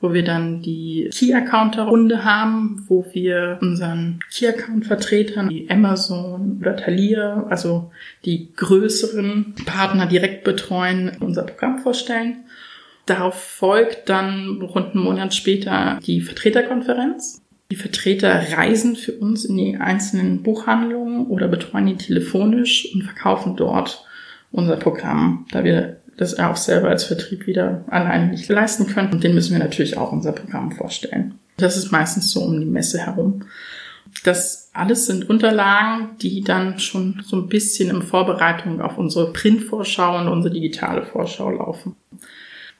wo 0.00 0.12
wir 0.12 0.22
dann 0.22 0.62
die 0.62 1.10
Key-Account-Runde 1.12 2.24
haben, 2.24 2.84
wo 2.86 3.04
wir 3.12 3.58
unseren 3.60 4.20
Key-Account-Vertretern, 4.30 5.48
wie 5.50 5.68
Amazon 5.68 6.58
oder 6.60 6.76
Thalia, 6.76 7.46
also 7.48 7.90
die 8.24 8.52
größeren 8.54 9.54
Partner 9.66 10.06
direkt 10.06 10.44
betreuen, 10.44 11.16
unser 11.20 11.42
Programm 11.42 11.78
vorstellen. 11.78 12.44
Darauf 13.06 13.34
folgt 13.42 14.08
dann 14.08 14.60
rund 14.60 14.94
einen 14.94 15.02
Monat 15.04 15.34
später 15.34 15.98
die 16.06 16.20
Vertreterkonferenz. 16.20 17.42
Die 17.70 17.76
Vertreter 17.76 18.56
reisen 18.56 18.96
für 18.96 19.12
uns 19.12 19.44
in 19.44 19.56
die 19.56 19.76
einzelnen 19.76 20.42
Buchhandlungen 20.42 21.26
oder 21.26 21.48
betreuen 21.48 21.86
die 21.86 21.96
telefonisch 21.96 22.88
und 22.94 23.02
verkaufen 23.02 23.56
dort 23.56 24.04
unser 24.52 24.76
Programm, 24.76 25.46
da 25.50 25.64
wir 25.64 25.97
das 26.18 26.34
er 26.34 26.50
auch 26.50 26.56
selber 26.56 26.88
als 26.88 27.04
Vertrieb 27.04 27.46
wieder 27.46 27.84
alleine 27.86 28.26
nicht 28.26 28.48
leisten 28.48 28.86
können. 28.86 29.12
Und 29.12 29.24
den 29.24 29.34
müssen 29.34 29.52
wir 29.52 29.64
natürlich 29.64 29.96
auch 29.96 30.12
unser 30.12 30.32
Programm 30.32 30.72
vorstellen. 30.72 31.38
Das 31.56 31.76
ist 31.76 31.90
meistens 31.90 32.30
so 32.30 32.40
um 32.42 32.60
die 32.60 32.66
Messe 32.66 32.98
herum. 32.98 33.44
Das 34.24 34.70
alles 34.72 35.06
sind 35.06 35.30
Unterlagen, 35.30 36.16
die 36.20 36.42
dann 36.42 36.78
schon 36.78 37.22
so 37.24 37.36
ein 37.36 37.48
bisschen 37.48 37.90
in 37.90 38.02
Vorbereitung 38.02 38.80
auf 38.80 38.98
unsere 38.98 39.32
Printvorschau 39.32 40.18
und 40.18 40.28
unsere 40.28 40.52
digitale 40.52 41.04
Vorschau 41.04 41.50
laufen. 41.50 41.94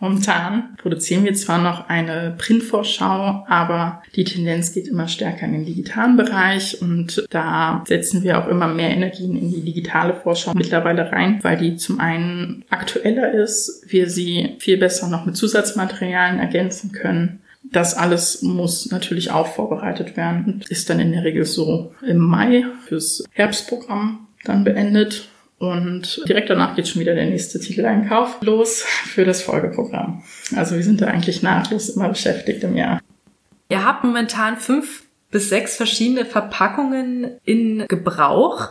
Momentan 0.01 0.77
produzieren 0.77 1.25
wir 1.25 1.35
zwar 1.35 1.59
noch 1.59 1.89
eine 1.89 2.35
Printvorschau, 2.39 3.45
aber 3.49 4.03
die 4.15 4.25
Tendenz 4.25 4.73
geht 4.73 4.87
immer 4.87 5.09
stärker 5.09 5.47
in 5.47 5.53
den 5.53 5.67
digitalen 5.67 6.17
Bereich 6.17 6.81
und 6.81 7.27
da 7.31 7.83
setzen 7.87 8.23
wir 8.23 8.39
auch 8.39 8.47
immer 8.47 8.69
mehr 8.69 8.91
Energien 8.91 9.37
in 9.37 9.51
die 9.51 9.63
digitale 9.63 10.15
Vorschau 10.15 10.53
mittlerweile 10.55 11.11
rein, 11.11 11.41
weil 11.43 11.57
die 11.57 11.77
zum 11.77 11.99
einen 11.99 12.65
aktueller 12.71 13.33
ist, 13.33 13.85
wir 13.89 14.09
sie 14.09 14.57
viel 14.61 14.77
besser 14.77 15.09
noch 15.09 15.27
mit 15.27 15.37
Zusatzmaterialien 15.37 16.39
ergänzen 16.39 16.93
können. 16.93 17.41
Das 17.65 17.95
alles 17.95 18.43
muss 18.43 18.91
natürlich 18.91 19.33
auch 19.33 19.49
vorbereitet 19.49 20.17
werden 20.17 20.45
und 20.47 20.69
ist 20.69 20.89
dann 20.89 21.01
in 21.01 21.13
der 21.13 21.25
Regel 21.25 21.45
so 21.45 21.93
im 22.07 22.19
Mai 22.19 22.65
fürs 22.87 23.25
Herbstprogramm 23.33 24.29
dann 24.45 24.65
beendet 24.65 25.29
Und 25.59 26.23
direkt 26.29 26.51
danach 26.51 26.77
geht 26.77 26.87
schon 26.87 27.01
wieder 27.01 27.15
der 27.15 27.27
nächste 27.27 27.59
Titeleinkauf 27.59 28.41
los 28.43 28.83
für 28.83 29.25
das 29.25 29.43
Folgeprogramm. 29.43 30.23
Also 30.55 30.77
wir 30.77 30.85
sind 30.85 31.01
da 31.01 31.07
eigentlich 31.07 31.43
nahtlos 31.43 31.89
immer 31.89 32.09
beschäftigt 32.09 32.63
im 32.63 32.77
Jahr. 32.77 33.01
Ihr 33.69 33.85
habt 33.85 34.05
momentan 34.05 34.57
fünf 34.57 35.03
bis 35.31 35.49
sechs 35.49 35.77
verschiedene 35.77 36.25
Verpackungen 36.25 37.39
in 37.45 37.87
Gebrauch. 37.89 38.71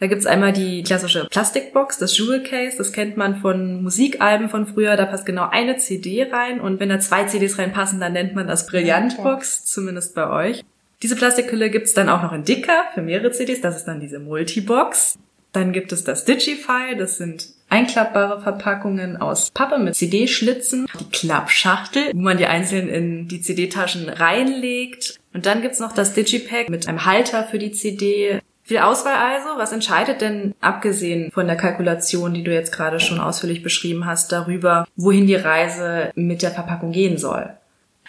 Da 0.00 0.06
gibt's 0.06 0.26
einmal 0.26 0.52
die 0.52 0.84
klassische 0.84 1.26
Plastikbox, 1.28 1.98
das 1.98 2.16
Jewel 2.16 2.44
Case, 2.44 2.76
das 2.78 2.92
kennt 2.92 3.16
man 3.16 3.36
von 3.36 3.82
Musikalben 3.82 4.48
von 4.48 4.66
früher, 4.66 4.96
da 4.96 5.06
passt 5.06 5.26
genau 5.26 5.48
eine 5.50 5.76
CD 5.76 6.28
rein 6.30 6.60
und 6.60 6.78
wenn 6.78 6.88
da 6.88 7.00
zwei 7.00 7.24
CDs 7.24 7.58
reinpassen, 7.58 7.98
dann 7.98 8.12
nennt 8.12 8.36
man 8.36 8.46
das 8.46 8.66
Brillantbox, 8.66 9.64
zumindest 9.64 10.14
bei 10.14 10.30
euch. 10.30 10.62
Diese 11.02 11.16
Plastikhülle 11.16 11.70
gibt's 11.70 11.94
dann 11.94 12.08
auch 12.08 12.22
noch 12.22 12.32
in 12.32 12.44
dicker 12.44 12.84
für 12.94 13.02
mehrere 13.02 13.32
CDs, 13.32 13.60
das 13.60 13.76
ist 13.76 13.86
dann 13.86 13.98
diese 13.98 14.20
Multibox. 14.20 15.18
Dann 15.52 15.72
gibt 15.72 15.92
es 15.92 16.04
das 16.04 16.24
Digify, 16.24 16.96
das 16.96 17.16
sind 17.16 17.48
einklappbare 17.70 18.40
Verpackungen 18.40 19.16
aus 19.16 19.50
Pappe 19.50 19.78
mit 19.78 19.94
CD-Schlitzen, 19.94 20.86
die 21.00 21.10
Klappschachtel, 21.10 22.12
wo 22.14 22.20
man 22.20 22.38
die 22.38 22.46
einzeln 22.46 22.88
in 22.88 23.28
die 23.28 23.40
CD-Taschen 23.40 24.08
reinlegt. 24.08 25.18
Und 25.32 25.46
dann 25.46 25.62
gibt's 25.62 25.80
noch 25.80 25.92
das 25.92 26.14
Digipack 26.14 26.68
mit 26.68 26.88
einem 26.88 27.04
Halter 27.04 27.44
für 27.44 27.58
die 27.58 27.72
CD, 27.72 28.40
viel 28.62 28.78
Auswahl 28.78 29.16
also. 29.16 29.58
Was 29.58 29.72
entscheidet 29.72 30.20
denn, 30.20 30.54
abgesehen 30.60 31.30
von 31.30 31.46
der 31.46 31.56
Kalkulation, 31.56 32.34
die 32.34 32.44
du 32.44 32.52
jetzt 32.52 32.72
gerade 32.72 33.00
schon 33.00 33.20
ausführlich 33.20 33.62
beschrieben 33.62 34.06
hast, 34.06 34.32
darüber, 34.32 34.86
wohin 34.96 35.26
die 35.26 35.34
Reise 35.34 36.10
mit 36.14 36.42
der 36.42 36.50
Verpackung 36.50 36.92
gehen 36.92 37.18
soll? 37.18 37.50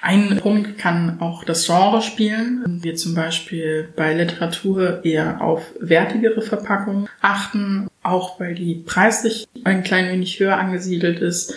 Ein 0.02 0.38
Punkt 0.38 0.78
kann 0.78 1.20
auch 1.20 1.44
das 1.44 1.66
Genre 1.66 2.02
spielen. 2.02 2.80
Wir 2.82 2.96
zum 2.96 3.16
Beispiel 3.16 3.90
bei 3.96 4.14
Literatur 4.14 5.04
eher 5.04 5.42
auf 5.42 5.74
wertigere 5.80 6.42
Verpackungen 6.42 7.10
achten, 7.22 7.88
auch 8.02 8.40
weil 8.40 8.56
die 8.56 8.76
preislich 8.76 9.48
ein 9.66 9.84
klein 9.84 10.10
wenig 10.10 10.40
höher 10.40 10.58
angesiedelt 10.58 11.20
ist, 11.20 11.54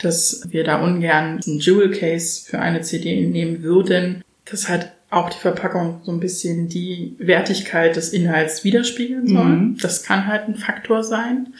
dass 0.00 0.48
wir 0.48 0.64
da 0.64 0.82
ungern 0.82 1.40
ein 1.46 1.58
Jewel 1.58 1.90
Case 1.90 2.44
für 2.48 2.60
eine 2.60 2.80
CD 2.80 3.26
nehmen 3.26 3.62
würden. 3.62 4.24
Das 4.46 4.68
hat 4.68 4.92
auch 5.10 5.28
die 5.28 5.38
Verpackung 5.38 6.00
so 6.04 6.10
ein 6.10 6.20
bisschen 6.20 6.68
die 6.68 7.14
Wertigkeit 7.18 7.96
des 7.96 8.14
Inhalts 8.14 8.64
widerspiegeln 8.64 9.28
soll. 9.28 9.44
Mhm. 9.44 9.78
Das 9.80 10.02
kann 10.02 10.26
halt 10.26 10.48
ein 10.48 10.56
Faktor 10.56 11.04
sein. 11.04 11.52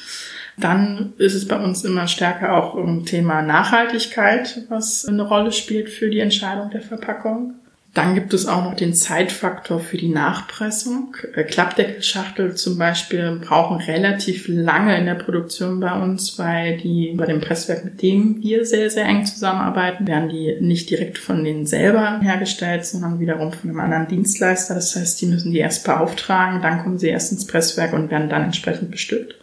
Dann 0.58 1.14
ist 1.18 1.34
es 1.34 1.48
bei 1.48 1.58
uns 1.58 1.84
immer 1.84 2.06
stärker 2.06 2.56
auch 2.56 2.76
ein 2.76 3.06
Thema 3.06 3.42
Nachhaltigkeit, 3.42 4.62
was 4.68 5.06
eine 5.06 5.22
Rolle 5.22 5.52
spielt 5.52 5.88
für 5.88 6.10
die 6.10 6.20
Entscheidung 6.20 6.70
der 6.70 6.82
Verpackung. 6.82 7.54
Dann 7.94 8.14
gibt 8.14 8.32
es 8.32 8.46
auch 8.46 8.64
noch 8.64 8.74
den 8.74 8.94
Zeitfaktor 8.94 9.78
für 9.78 9.98
die 9.98 10.08
Nachpressung. 10.08 11.14
Äh, 11.34 11.44
Klappdeckelschachtel 11.44 12.54
zum 12.54 12.78
Beispiel 12.78 13.38
brauchen 13.44 13.82
relativ 13.82 14.48
lange 14.48 14.96
in 14.96 15.04
der 15.04 15.14
Produktion 15.14 15.78
bei 15.78 15.92
uns, 16.00 16.38
weil 16.38 16.78
die 16.78 17.12
bei 17.14 17.26
dem 17.26 17.42
Presswerk, 17.42 17.84
mit 17.84 18.00
dem 18.00 18.42
wir 18.42 18.64
sehr, 18.64 18.88
sehr 18.88 19.04
eng 19.04 19.26
zusammenarbeiten, 19.26 20.06
werden 20.06 20.30
die 20.30 20.56
nicht 20.60 20.88
direkt 20.88 21.18
von 21.18 21.44
denen 21.44 21.66
selber 21.66 22.20
hergestellt, 22.22 22.86
sondern 22.86 23.20
wiederum 23.20 23.52
von 23.52 23.68
einem 23.68 23.80
anderen 23.80 24.08
Dienstleister. 24.08 24.74
Das 24.74 24.96
heißt, 24.96 25.20
die 25.20 25.26
müssen 25.26 25.52
die 25.52 25.58
erst 25.58 25.84
beauftragen, 25.84 26.62
dann 26.62 26.82
kommen 26.82 26.98
sie 26.98 27.08
erst 27.08 27.32
ins 27.32 27.46
Presswerk 27.46 27.92
und 27.92 28.10
werden 28.10 28.30
dann 28.30 28.44
entsprechend 28.44 28.90
bestückt. 28.90 29.34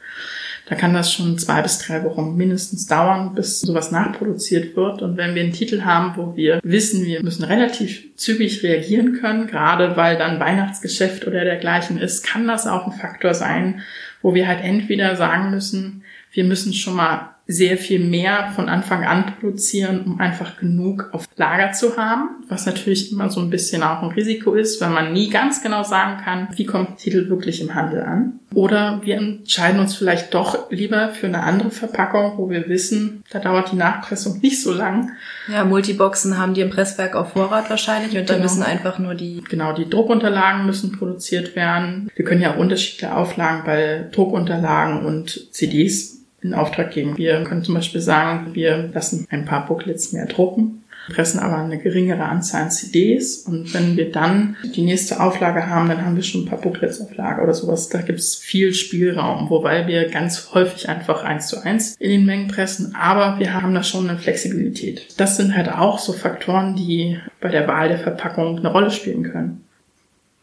Da 0.70 0.76
kann 0.76 0.94
das 0.94 1.12
schon 1.12 1.40
zwei 1.40 1.64
bis 1.64 1.80
drei 1.80 2.04
Wochen 2.04 2.38
mindestens 2.38 2.86
dauern, 2.86 3.34
bis 3.34 3.60
sowas 3.60 3.90
nachproduziert 3.90 4.76
wird. 4.76 5.02
Und 5.02 5.18
wenn 5.18 5.34
wir 5.34 5.42
einen 5.42 5.52
Titel 5.52 5.82
haben, 5.82 6.16
wo 6.16 6.36
wir 6.36 6.60
wissen, 6.64 7.06
wir 7.06 7.24
müssen 7.24 7.44
relativ 7.44 8.16
zügig 8.16 8.62
reagieren 8.62 9.20
können, 9.20 9.48
gerade 9.48 9.98
weil 9.98 10.18
dann 10.18 10.40
Weihnachtsgeschäft 10.40 11.26
oder 11.26 11.44
dergleichen 11.44 11.98
ist, 11.98 12.24
kann 12.24 12.48
das 12.48 12.68
auch 12.68 12.86
ein 12.86 12.94
Faktor 12.94 13.34
sein, 13.34 13.82
wo 14.22 14.36
wir 14.36 14.48
halt 14.48 14.64
entweder 14.64 15.16
sagen 15.16 15.50
müssen, 15.50 16.04
wir 16.32 16.44
müssen 16.44 16.74
schon 16.74 16.96
mal 16.96 17.36
sehr 17.51 17.79
viel 17.79 18.00
mehr 18.00 18.51
von 18.56 18.70
Anfang 18.70 19.06
an 19.06 19.34
produzieren, 19.39 20.03
um 20.06 20.20
einfach 20.20 20.58
genug 20.58 21.10
auf 21.13 21.25
Lager 21.36 21.72
zu 21.72 21.98
haben, 21.98 22.44
was 22.48 22.68
natürlich 22.68 23.12
immer 23.12 23.32
so 23.32 23.41
ein 23.41 23.50
bisschen 23.50 23.82
auch 23.82 24.03
ein 24.03 24.12
Risiko 24.12 24.53
ist, 24.53 24.79
weil 24.82 24.91
man 24.91 25.13
nie 25.13 25.32
ganz 25.32 25.63
genau 25.63 25.82
sagen 25.82 26.22
kann, 26.24 26.48
wie 26.56 26.65
kommt 26.68 26.89
der 26.89 26.98
Titel 26.98 27.27
wirklich 27.27 27.60
im 27.60 27.74
Handel 27.74 28.03
an. 28.03 28.39
Oder 28.53 29.01
wir 29.03 29.18
entscheiden 29.18 29.79
uns 29.79 29.96
vielleicht 29.96 30.36
doch 30.36 30.70
lieber 30.70 31.10
für 31.10 31.25
eine 31.25 31.41
andere 31.41 31.72
Verpackung, 31.72 32.34
wo 32.38 32.51
wir 32.51 32.70
wissen, 32.70 33.24
da 33.32 33.39
dauert 33.39 33.72
die 33.72 33.77
Nachpressung 33.77 34.39
nicht 34.41 34.62
so 34.62 34.72
lang. 34.72 35.10
Ja, 35.51 35.65
Multiboxen 35.65 36.38
haben 36.38 36.53
die 36.53 36.62
im 36.62 36.70
Presswerk 36.70 37.15
auf 37.15 37.34
Vorrat 37.34 37.72
wahrscheinlich 37.72 38.15
und 38.15 38.29
dann 38.29 38.38
genau. 38.38 38.44
müssen 38.44 38.62
einfach 38.62 39.00
nur 39.00 39.15
die... 39.15 39.44
Genau, 39.50 39.74
die 39.74 39.89
Druckunterlagen 39.89 40.68
müssen 40.68 40.91
produziert 40.91 41.56
werden. 41.56 42.12
Wir 42.15 42.25
können 42.25 42.41
ja 42.41 42.53
auch 42.53 42.58
unterschiedliche 42.58 43.15
Auflagen 43.15 43.63
bei 43.65 44.08
Druckunterlagen 44.12 45.03
und 45.03 45.51
CDs 45.51 46.19
in 46.41 46.53
Auftrag 46.53 46.91
geben. 46.91 47.17
Wir 47.17 47.43
können 47.43 47.63
zum 47.63 47.75
Beispiel 47.75 48.01
sagen, 48.01 48.53
wir 48.53 48.89
lassen 48.93 49.27
ein 49.29 49.46
paar 49.46 49.65
Booklets 49.65 50.13
mehr 50.13 50.25
drucken, 50.25 50.84
pressen 51.10 51.39
aber 51.39 51.58
eine 51.58 51.77
geringere 51.79 52.24
Anzahl 52.24 52.63
an 52.63 52.72
CDs 52.72 53.38
und 53.39 53.74
wenn 53.74 53.98
wir 53.98 54.12
dann 54.12 54.55
die 54.75 54.84
nächste 54.84 55.19
Auflage 55.19 55.67
haben, 55.67 55.89
dann 55.89 56.05
haben 56.05 56.15
wir 56.15 56.24
schon 56.24 56.43
ein 56.43 56.46
paar 56.46 56.62
Booklets 56.62 57.01
auf 57.01 57.15
Lager 57.15 57.43
oder 57.43 57.53
sowas. 57.53 57.89
Da 57.89 58.01
gibt 58.01 58.19
es 58.19 58.36
viel 58.36 58.74
Spielraum, 58.74 59.50
wobei 59.50 59.88
wir 59.88 60.08
ganz 60.10 60.51
häufig 60.53 60.88
einfach 60.88 61.24
eins 61.24 61.48
zu 61.48 61.63
eins 61.63 61.96
in 61.98 62.12
den 62.12 62.25
Mengen 62.25 62.48
pressen, 62.48 62.96
aber 62.96 63.39
wir 63.39 63.53
haben 63.53 63.74
da 63.74 63.84
schon 63.84 64.10
eine 64.10 64.19
Flexibilität. 64.19 65.19
Das 65.19 65.38
sind 65.38 65.55
halt 65.55 65.69
auch 65.69 66.00
so 66.00 66.13
Faktoren, 66.13 66.75
die 66.75 67.19
bei 67.41 67.50
der 67.50 67.67
Wahl 67.67 67.89
der 67.89 68.00
Verpackung 68.00 68.60
eine 68.60 68.72
Rolle 68.72 68.91
spielen 68.91 69.24
können. 69.24 69.63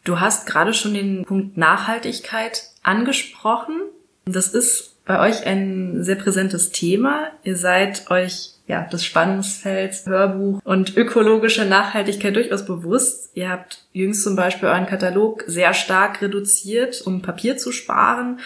Du 0.03 0.21
hast 0.21 0.45
gerade 0.45 0.73
schon 0.73 0.93
den 0.93 1.25
Punkt 1.25 1.57
Nachhaltigkeit 1.57 2.69
angesprochen. 2.81 3.81
Das 4.25 4.47
ist 4.47 4.95
bei 5.07 5.27
euch 5.27 5.45
ein 5.47 6.03
sehr 6.03 6.17
präsentes 6.17 6.71
Thema. 6.71 7.31
Ihr 7.43 7.55
seid 7.55 8.11
euch 8.11 8.51
ja, 8.67 8.81
des 8.83 9.05
Spannungsfelds 9.05 10.05
Hörbuch 10.05 10.59
und 10.65 10.97
ökologische 10.97 11.65
Nachhaltigkeit 11.65 12.35
durchaus 12.35 12.65
bewusst. 12.65 13.31
Ihr 13.33 13.49
habt 13.49 13.85
jüngst 13.93 14.23
zum 14.23 14.35
Beispiel 14.35 14.67
euren 14.67 14.85
Katalog 14.85 15.45
sehr 15.47 15.73
stark 15.73 16.21
reduziert, 16.21 17.01
um 17.01 17.21
Papier 17.21 17.57
zu 17.57 17.71
sparen. 17.71 18.41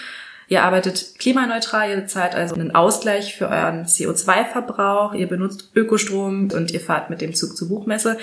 Ihr 0.48 0.64
arbeitet 0.64 1.16
klimaneutral, 1.18 1.90
ihr 1.90 2.08
zahlt 2.08 2.36
also 2.36 2.54
einen 2.56 2.76
Ausgleich 2.76 3.36
für 3.36 3.48
euren 3.48 3.86
CO2-Verbrauch, 3.86 5.14
ihr 5.14 5.28
benutzt 5.28 5.72
Ökostrom 5.76 6.50
und 6.52 6.72
ihr 6.72 6.82
fahrt 6.82 7.10
mit 7.10 7.22
dem 7.22 7.34
Zug 7.34 7.58
zur 7.58 7.70
Buchmesse. 7.70 8.18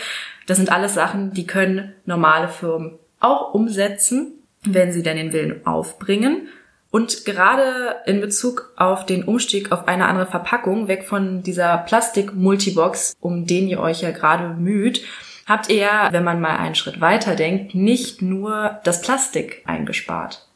Das 0.46 0.58
sind 0.58 0.70
alles 0.70 0.94
Sachen, 0.94 1.32
die 1.32 1.46
können 1.46 1.94
normale 2.04 2.48
Firmen 2.48 2.98
auch 3.18 3.54
umsetzen, 3.54 4.34
wenn 4.62 4.92
sie 4.92 5.02
denn 5.02 5.16
den 5.16 5.32
Willen 5.32 5.66
aufbringen. 5.66 6.48
Und 6.90 7.26
gerade 7.26 7.96
in 8.06 8.20
Bezug 8.20 8.72
auf 8.76 9.04
den 9.04 9.24
Umstieg 9.24 9.72
auf 9.72 9.86
eine 9.88 10.06
andere 10.06 10.26
Verpackung, 10.26 10.88
weg 10.88 11.04
von 11.04 11.42
dieser 11.42 11.78
Plastik-Multibox, 11.78 13.16
um 13.20 13.46
den 13.46 13.68
ihr 13.68 13.80
euch 13.80 14.00
ja 14.00 14.10
gerade 14.10 14.48
bemüht, 14.48 15.02
habt 15.46 15.68
ihr 15.68 15.76
ja, 15.76 16.08
wenn 16.12 16.24
man 16.24 16.40
mal 16.40 16.56
einen 16.56 16.74
Schritt 16.74 17.00
weiter 17.00 17.34
denkt, 17.34 17.74
nicht 17.74 18.22
nur 18.22 18.80
das 18.84 19.02
Plastik 19.02 19.62
eingespart. 19.66 20.46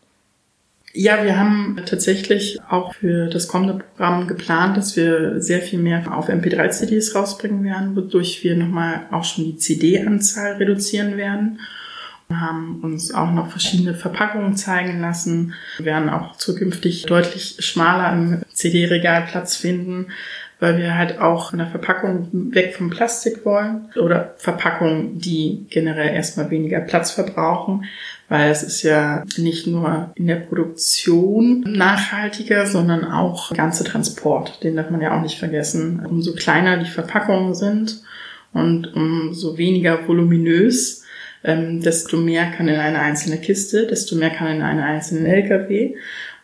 Ja, 0.94 1.24
wir 1.24 1.38
haben 1.38 1.80
tatsächlich 1.86 2.60
auch 2.68 2.94
für 2.94 3.28
das 3.28 3.48
kommende 3.48 3.82
Programm 3.82 4.26
geplant, 4.26 4.76
dass 4.76 4.94
wir 4.94 5.40
sehr 5.40 5.60
viel 5.62 5.78
mehr 5.78 6.14
auf 6.14 6.28
MP3-CDs 6.28 7.14
rausbringen 7.14 7.64
werden, 7.64 7.96
wodurch 7.96 8.44
wir 8.44 8.56
nochmal 8.56 9.06
auch 9.10 9.24
schon 9.24 9.44
die 9.44 9.56
CD-Anzahl 9.56 10.54
reduzieren 10.54 11.16
werden 11.16 11.60
haben 12.40 12.80
uns 12.82 13.12
auch 13.12 13.32
noch 13.32 13.50
verschiedene 13.50 13.94
Verpackungen 13.94 14.56
zeigen 14.56 15.00
lassen. 15.00 15.54
Wir 15.76 15.86
werden 15.86 16.10
auch 16.10 16.36
zukünftig 16.36 17.06
deutlich 17.06 17.56
schmaler 17.60 18.12
im 18.12 18.42
CD-Regal 18.52 19.26
Platz 19.30 19.56
finden, 19.56 20.08
weil 20.62 20.78
wir 20.78 20.96
halt 20.96 21.18
auch 21.18 21.50
von 21.50 21.58
der 21.58 21.66
Verpackung 21.66 22.28
weg 22.54 22.76
vom 22.76 22.88
Plastik 22.88 23.44
wollen 23.44 23.88
oder 23.96 24.34
Verpackungen, 24.36 25.18
die 25.18 25.66
generell 25.70 26.14
erstmal 26.14 26.50
weniger 26.50 26.80
Platz 26.80 27.10
verbrauchen, 27.10 27.86
weil 28.28 28.48
es 28.48 28.62
ist 28.62 28.82
ja 28.82 29.24
nicht 29.36 29.66
nur 29.66 30.12
in 30.14 30.28
der 30.28 30.36
Produktion 30.36 31.64
nachhaltiger, 31.66 32.66
sondern 32.66 33.04
auch 33.04 33.52
ganze 33.52 33.82
Transport. 33.82 34.62
Den 34.62 34.76
darf 34.76 34.88
man 34.88 35.00
ja 35.00 35.18
auch 35.18 35.22
nicht 35.22 35.38
vergessen. 35.38 36.06
Umso 36.06 36.32
kleiner 36.34 36.76
die 36.76 36.90
Verpackungen 36.90 37.56
sind 37.56 38.00
und 38.52 38.94
umso 38.94 39.58
weniger 39.58 40.06
voluminös 40.06 41.01
ähm, 41.44 41.80
desto 41.80 42.16
mehr 42.16 42.50
kann 42.50 42.68
in 42.68 42.78
eine 42.78 43.00
einzelne 43.00 43.38
Kiste, 43.38 43.86
desto 43.86 44.16
mehr 44.16 44.30
kann 44.30 44.56
in 44.56 44.62
einen 44.62 44.80
einzelnen 44.80 45.26
LKW 45.26 45.94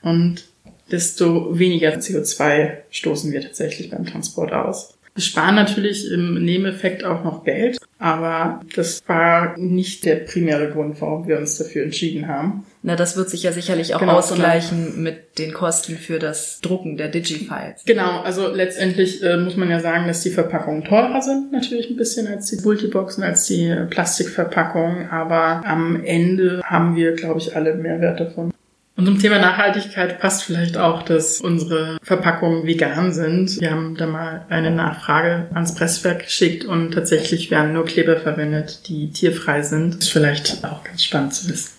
und 0.02 0.44
desto 0.90 1.58
weniger 1.58 1.90
CO2 1.94 2.78
stoßen 2.90 3.32
wir 3.32 3.42
tatsächlich 3.42 3.90
beim 3.90 4.06
Transport 4.06 4.52
aus. 4.52 4.97
Wir 5.18 5.24
sparen 5.24 5.56
natürlich 5.56 6.12
im 6.12 6.44
Nebeneffekt 6.44 7.02
auch 7.02 7.24
noch 7.24 7.42
Geld, 7.42 7.76
aber 7.98 8.60
das 8.76 9.02
war 9.08 9.58
nicht 9.58 10.04
der 10.04 10.14
primäre 10.14 10.70
Grund, 10.70 11.00
warum 11.00 11.26
wir 11.26 11.38
uns 11.38 11.58
dafür 11.58 11.82
entschieden 11.82 12.28
haben. 12.28 12.64
Na, 12.84 12.94
das 12.94 13.16
wird 13.16 13.28
sich 13.28 13.42
ja 13.42 13.50
sicherlich 13.50 13.96
auch 13.96 13.98
genau, 13.98 14.12
ausgleichen 14.12 14.92
klar. 14.92 14.96
mit 14.98 15.40
den 15.40 15.52
Kosten 15.52 15.96
für 15.96 16.20
das 16.20 16.60
Drucken 16.60 16.96
der 16.96 17.08
Digifiles. 17.08 17.82
Genau, 17.84 18.20
also 18.20 18.46
letztendlich 18.46 19.20
äh, 19.24 19.38
muss 19.38 19.56
man 19.56 19.68
ja 19.68 19.80
sagen, 19.80 20.06
dass 20.06 20.20
die 20.20 20.30
Verpackungen 20.30 20.84
teurer 20.84 21.20
sind, 21.20 21.50
natürlich 21.50 21.90
ein 21.90 21.96
bisschen 21.96 22.28
als 22.28 22.46
die 22.50 22.62
Multiboxen, 22.62 23.24
als 23.24 23.44
die 23.46 23.74
Plastikverpackungen, 23.90 25.10
aber 25.10 25.66
am 25.66 26.04
Ende 26.04 26.62
haben 26.62 26.94
wir, 26.94 27.16
glaube 27.16 27.40
ich, 27.40 27.56
alle 27.56 27.74
Mehrwert 27.74 28.20
davon. 28.20 28.52
Und 28.98 29.06
zum 29.06 29.20
Thema 29.20 29.38
Nachhaltigkeit 29.38 30.18
passt 30.18 30.42
vielleicht 30.42 30.76
auch, 30.76 31.04
dass 31.04 31.40
unsere 31.40 31.98
Verpackungen 32.02 32.66
vegan 32.66 33.12
sind. 33.12 33.60
Wir 33.60 33.70
haben 33.70 33.96
da 33.96 34.08
mal 34.08 34.44
eine 34.48 34.72
Nachfrage 34.72 35.46
ans 35.54 35.76
Presswerk 35.76 36.24
geschickt 36.24 36.64
und 36.64 36.90
tatsächlich 36.90 37.48
werden 37.52 37.74
nur 37.74 37.84
Kleber 37.84 38.16
verwendet, 38.16 38.88
die 38.88 39.12
tierfrei 39.12 39.62
sind. 39.62 39.94
Das 39.94 40.06
ist 40.06 40.10
vielleicht 40.10 40.64
auch 40.64 40.82
ganz 40.82 41.04
spannend 41.04 41.32
zu 41.32 41.48
wissen. 41.48 41.70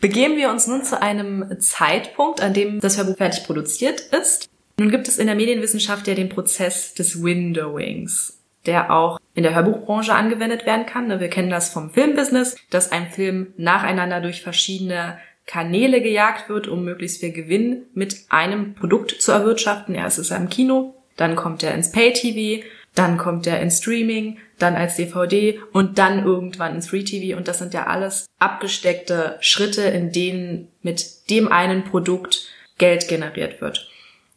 Begeben 0.00 0.36
wir 0.36 0.50
uns 0.50 0.66
nun 0.66 0.82
zu 0.82 1.00
einem 1.00 1.60
Zeitpunkt, 1.60 2.42
an 2.42 2.54
dem 2.54 2.80
das 2.80 2.98
Hörbuch 2.98 3.16
fertig 3.16 3.44
produziert 3.44 4.00
ist. 4.00 4.48
Nun 4.80 4.90
gibt 4.90 5.06
es 5.06 5.16
in 5.16 5.28
der 5.28 5.36
Medienwissenschaft 5.36 6.08
ja 6.08 6.14
den 6.14 6.28
Prozess 6.28 6.92
des 6.92 7.22
Windowings 7.22 8.40
der 8.66 8.92
auch 8.92 9.18
in 9.34 9.42
der 9.42 9.54
Hörbuchbranche 9.54 10.12
angewendet 10.12 10.66
werden 10.66 10.86
kann. 10.86 11.08
Wir 11.08 11.30
kennen 11.30 11.50
das 11.50 11.70
vom 11.70 11.90
Filmbusiness, 11.90 12.56
dass 12.68 12.92
ein 12.92 13.08
Film 13.08 13.54
nacheinander 13.56 14.20
durch 14.20 14.42
verschiedene 14.42 15.18
Kanäle 15.50 16.00
gejagt 16.00 16.48
wird, 16.48 16.68
um 16.68 16.84
möglichst 16.84 17.18
viel 17.18 17.32
Gewinn 17.32 17.86
mit 17.92 18.16
einem 18.28 18.74
Produkt 18.74 19.20
zu 19.20 19.32
erwirtschaften. 19.32 19.96
Erst 19.96 20.20
ist 20.20 20.30
er 20.30 20.36
im 20.36 20.48
Kino, 20.48 20.94
dann 21.16 21.34
kommt 21.34 21.64
er 21.64 21.74
ins 21.74 21.90
Pay-TV, 21.90 22.64
dann 22.94 23.18
kommt 23.18 23.48
er 23.48 23.60
ins 23.60 23.78
Streaming, 23.78 24.38
dann 24.60 24.76
als 24.76 24.94
DVD 24.94 25.58
und 25.72 25.98
dann 25.98 26.24
irgendwann 26.24 26.76
ins 26.76 26.88
Free-TV. 26.88 27.36
Und 27.36 27.48
das 27.48 27.58
sind 27.58 27.74
ja 27.74 27.88
alles 27.88 28.26
abgesteckte 28.38 29.38
Schritte, 29.40 29.82
in 29.82 30.12
denen 30.12 30.68
mit 30.82 31.28
dem 31.30 31.50
einen 31.50 31.82
Produkt 31.82 32.46
Geld 32.78 33.08
generiert 33.08 33.60
wird. 33.60 33.88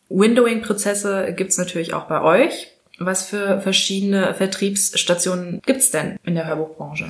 Windowing-Prozesse 0.09 1.33
gibt's 1.37 1.59
natürlich 1.59 1.93
auch 1.93 2.05
bei 2.05 2.21
euch. 2.21 2.69
Was 2.97 3.29
für 3.29 3.61
verschiedene 3.61 4.33
Vertriebsstationen 4.33 5.61
gibt's 5.63 5.91
denn 5.91 6.17
in 6.23 6.33
der 6.33 6.47
Hörbuchbranche? 6.47 7.09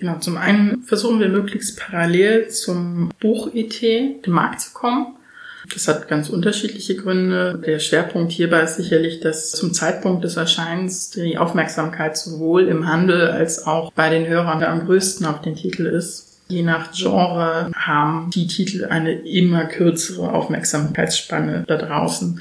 Genau, 0.00 0.18
zum 0.18 0.38
einen 0.38 0.82
versuchen 0.84 1.20
wir 1.20 1.28
möglichst 1.28 1.78
parallel 1.78 2.48
zum 2.48 3.10
Buch-IT 3.20 3.82
den 3.82 4.32
Markt 4.32 4.62
zu 4.62 4.72
kommen. 4.72 5.08
Das 5.74 5.88
hat 5.88 6.08
ganz 6.08 6.30
unterschiedliche 6.30 6.96
Gründe. 6.96 7.60
Der 7.66 7.80
Schwerpunkt 7.80 8.32
hierbei 8.32 8.62
ist 8.62 8.76
sicherlich, 8.76 9.20
dass 9.20 9.50
zum 9.50 9.74
Zeitpunkt 9.74 10.24
des 10.24 10.38
Erscheinens 10.38 11.10
die 11.10 11.36
Aufmerksamkeit 11.36 12.16
sowohl 12.16 12.66
im 12.68 12.88
Handel 12.88 13.28
als 13.28 13.66
auch 13.66 13.92
bei 13.92 14.08
den 14.08 14.26
Hörern 14.26 14.64
am 14.64 14.86
größten 14.86 15.26
auf 15.26 15.42
den 15.42 15.54
Titel 15.54 15.84
ist. 15.84 16.38
Je 16.48 16.62
nach 16.62 16.92
Genre 16.92 17.70
haben 17.74 18.30
die 18.30 18.46
Titel 18.46 18.86
eine 18.86 19.12
immer 19.12 19.66
kürzere 19.66 20.32
Aufmerksamkeitsspanne 20.32 21.64
da 21.68 21.76
draußen. 21.76 22.40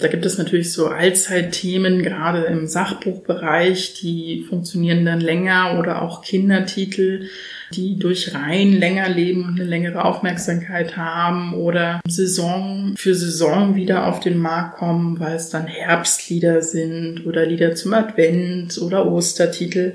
Da 0.00 0.08
gibt 0.08 0.24
es 0.24 0.38
natürlich 0.38 0.72
so 0.72 0.88
Allzeitthemen, 0.88 2.02
gerade 2.02 2.44
im 2.44 2.66
Sachbuchbereich, 2.66 3.94
die 3.94 4.44
funktionieren 4.48 5.04
dann 5.04 5.20
länger 5.20 5.78
oder 5.78 6.02
auch 6.02 6.22
Kindertitel, 6.22 7.28
die 7.72 7.98
durch 7.98 8.34
Reihen 8.34 8.72
länger 8.72 9.08
leben 9.08 9.44
und 9.44 9.60
eine 9.60 9.68
längere 9.68 10.04
Aufmerksamkeit 10.04 10.96
haben 10.96 11.54
oder 11.54 12.00
Saison 12.08 12.94
für 12.96 13.14
Saison 13.14 13.76
wieder 13.76 14.06
auf 14.06 14.20
den 14.20 14.38
Markt 14.38 14.78
kommen, 14.78 15.20
weil 15.20 15.36
es 15.36 15.50
dann 15.50 15.66
Herbstlieder 15.66 16.62
sind 16.62 17.26
oder 17.26 17.46
Lieder 17.46 17.74
zum 17.74 17.94
Advent 17.94 18.78
oder 18.78 19.06
Ostertitel, 19.06 19.94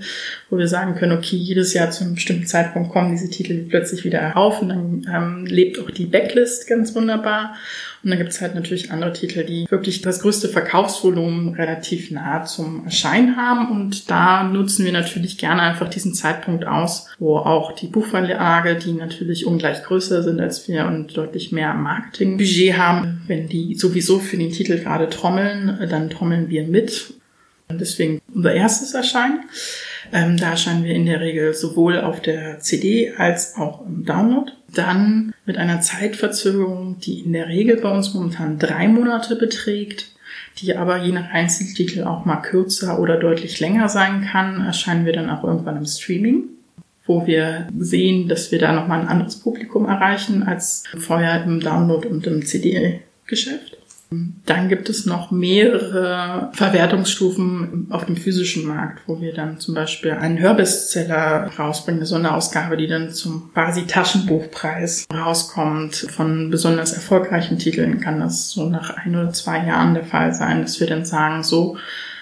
wo 0.50 0.58
wir 0.58 0.68
sagen 0.68 0.96
können, 0.96 1.18
okay, 1.18 1.36
jedes 1.36 1.74
Jahr 1.74 1.90
zu 1.90 2.04
einem 2.04 2.16
bestimmten 2.16 2.46
Zeitpunkt 2.46 2.92
kommen 2.92 3.12
diese 3.12 3.30
Titel 3.30 3.66
plötzlich 3.68 4.04
wieder 4.04 4.38
auf 4.38 4.62
und 4.62 4.70
dann 4.70 5.06
ähm, 5.12 5.46
lebt 5.46 5.80
auch 5.80 5.90
die 5.90 6.06
Backlist 6.06 6.68
ganz 6.68 6.94
wunderbar. 6.94 7.56
Und 8.04 8.12
dann 8.12 8.20
gibt 8.20 8.30
es 8.30 8.40
halt 8.40 8.54
natürlich 8.54 8.92
andere 8.92 9.14
Titel, 9.14 9.44
die 9.44 9.66
wirklich 9.72 10.04
das 10.04 10.20
größte 10.20 10.48
Verkaufsvolumen 10.48 11.56
relativ 11.56 12.12
nah 12.12 12.44
zum 12.44 12.86
Erscheinen 12.86 13.36
haben. 13.36 13.72
Und 13.72 14.12
da 14.12 14.44
nutzen 14.44 14.86
wir 14.86 14.92
natürlich 14.92 15.40
gerne 15.40 15.64
einfach 15.64 15.90
diesen 15.90 16.14
Zeitpunkt 16.14 16.68
aus, 16.68 17.08
wo 17.18 17.38
auch 17.38 17.72
die 17.72 17.88
Buchverlage, 17.88 18.75
die 18.75 18.94
natürlich 18.94 19.48
ungleich 19.48 19.82
größer 19.82 20.22
sind 20.22 20.40
als 20.40 20.68
wir 20.68 20.86
und 20.86 21.18
deutlich 21.18 21.52
mehr 21.52 21.74
Marketingbudget 21.74 22.78
haben, 22.78 23.24
wenn 23.25 23.50
die 23.50 23.74
sowieso 23.74 24.20
für 24.20 24.38
den 24.38 24.52
Titel 24.52 24.78
gerade 24.78 25.10
trommeln, 25.10 25.88
dann 25.90 26.12
trommeln 26.12 26.50
wir 26.50 26.68
mit. 26.68 27.16
Und 27.70 27.82
deswegen 27.82 28.22
unser 28.32 28.54
erstes 28.54 28.94
Erscheinen. 28.94 29.40
Ähm, 30.12 30.37
da 30.37 30.51
erscheinen 30.51 30.83
wir 30.83 30.94
in 30.94 31.05
der 31.05 31.20
Regel 31.20 31.53
sowohl 31.53 32.00
auf 32.00 32.22
der 32.22 32.59
CD 32.59 33.13
als 33.18 33.55
auch 33.55 33.85
im 33.85 34.05
Download 34.05 34.51
dann 34.74 35.33
mit 35.46 35.57
einer 35.57 35.81
Zeitverzögerung, 35.81 37.00
die 37.00 37.22
in 37.22 37.33
der 37.33 37.48
Regel 37.48 37.77
bei 37.77 37.89
uns 37.89 38.13
momentan 38.13 38.59
drei 38.59 38.87
Monate 38.87 39.35
beträgt, 39.35 40.11
die 40.57 40.75
aber 40.75 40.98
je 40.98 41.11
nach 41.11 41.29
Einzeltitel 41.31 42.03
auch 42.03 42.25
mal 42.25 42.37
kürzer 42.37 43.00
oder 43.00 43.18
deutlich 43.18 43.59
länger 43.59 43.89
sein 43.89 44.27
kann, 44.31 44.65
erscheinen 44.65 45.05
wir 45.05 45.13
dann 45.13 45.29
auch 45.29 45.44
irgendwann 45.44 45.77
im 45.77 45.85
Streaming, 45.85 46.46
wo 47.05 47.25
wir 47.27 47.68
sehen, 47.77 48.27
dass 48.27 48.51
wir 48.51 48.59
da 48.59 48.74
nochmal 48.74 49.01
ein 49.01 49.07
anderes 49.07 49.37
Publikum 49.37 49.85
erreichen 49.85 50.44
als 50.44 50.83
vorher 50.98 51.44
im 51.44 51.59
Download 51.59 52.07
und 52.07 52.25
im 52.27 52.46
CD-Geschäft. 52.46 53.75
Dann 54.09 54.70
gibt 54.70 54.89
es 54.89 55.05
noch 55.05 55.31
mehrere 55.31 56.51
Verwertungsstufen 56.53 57.87
auf 57.89 58.05
dem 58.05 58.15
physischen 58.15 58.65
Markt, 58.65 59.01
wo 59.07 59.20
wir 59.20 59.33
dann 59.33 59.59
zum 59.59 59.74
Beispiel 59.74 60.11
einen 60.11 60.39
Hörbestseller 60.39 61.51
rausbringen, 61.57 62.00
eine 62.00 62.05
Sonderausgabe, 62.05 62.77
die 62.77 62.87
dann 62.87 63.11
zum 63.11 63.51
quasi 63.53 63.87
Taschenbuchpreis 63.87 65.07
rauskommt. 65.11 65.96
Von 65.96 66.51
besonders 66.51 66.94
erfolgreichen 66.94 67.57
Titeln 67.57 68.00
kann 68.00 68.20
das 68.20 68.51
so 68.51 68.70
nach 68.70 68.91
ein 68.91 69.15
oder 69.15 69.33
zwei 69.33 69.65
Jahren 69.65 69.96
der 69.96 70.05
Fall 70.05 70.33
sein, 70.33 70.61
dass 70.61 70.79
wir 70.79 70.87
dann 70.87 71.05
sagen, 71.05 71.44
so, 71.44 71.77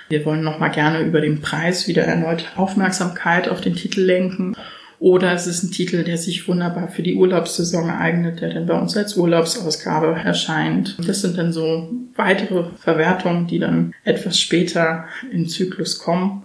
wir 0.10 0.26
wollen 0.26 0.44
nochmal 0.44 0.72
gerne 0.72 1.02
über 1.02 1.22
den 1.22 1.42
Preis 1.42 1.88
wieder 1.88 2.04
erneut 2.04 2.52
Aufmerksamkeit 2.56 3.50
auf 3.50 3.62
den 3.62 3.76
Titel 3.76 4.02
lenken 4.02 4.56
oder 5.04 5.34
es 5.34 5.48
ist 5.48 5.64
ein 5.64 5.72
Titel, 5.72 6.06
der 6.06 6.18
sich 6.18 6.48
wunderbar 6.48 6.88
für 6.88 7.04
die 7.04 7.16
Urlaubssaison 7.16 7.90
eignet, 7.90 8.40
der 8.40 8.54
dann 8.54 8.68
bei 8.68 8.80
uns 8.80 8.96
als 8.96 9.18
Urlaubsausgabe 9.18 10.16
erscheint. 10.24 10.96
Das 11.06 11.20
sind 11.20 11.38
dann 11.38 11.52
so 11.52 11.92
weitere 12.16 12.68
Verwertungen, 12.78 13.46
die 13.48 13.60
dann 13.60 13.94
etwas 14.06 14.40
später 14.40 15.04
im 15.30 15.50
Zyklus 15.50 16.00
kommen. 16.00 16.44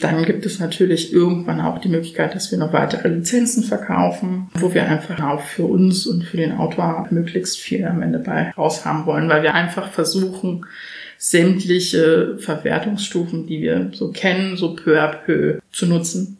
Dann 0.00 0.24
gibt 0.24 0.46
es 0.46 0.60
natürlich 0.60 1.12
irgendwann 1.12 1.60
auch 1.60 1.78
die 1.78 1.90
Möglichkeit, 1.90 2.34
dass 2.34 2.50
wir 2.50 2.56
noch 2.56 2.72
weitere 2.72 3.08
Lizenzen 3.08 3.62
verkaufen, 3.62 4.48
wo 4.54 4.72
wir 4.72 4.88
einfach 4.88 5.22
auch 5.22 5.42
für 5.42 5.64
uns 5.64 6.06
und 6.06 6.24
für 6.24 6.38
den 6.38 6.52
Autor 6.52 7.06
möglichst 7.10 7.58
viel 7.58 7.84
am 7.84 8.00
Ende 8.00 8.18
bei 8.18 8.50
raushaben 8.56 9.04
wollen, 9.04 9.28
weil 9.28 9.42
wir 9.42 9.52
einfach 9.52 9.90
versuchen, 9.90 10.64
sämtliche 11.18 12.38
Verwertungsstufen, 12.38 13.46
die 13.46 13.60
wir 13.60 13.90
so 13.92 14.10
kennen, 14.10 14.56
so 14.56 14.74
peu 14.74 14.98
à 15.02 15.08
peu 15.08 15.58
zu 15.70 15.84
nutzen. 15.84 16.38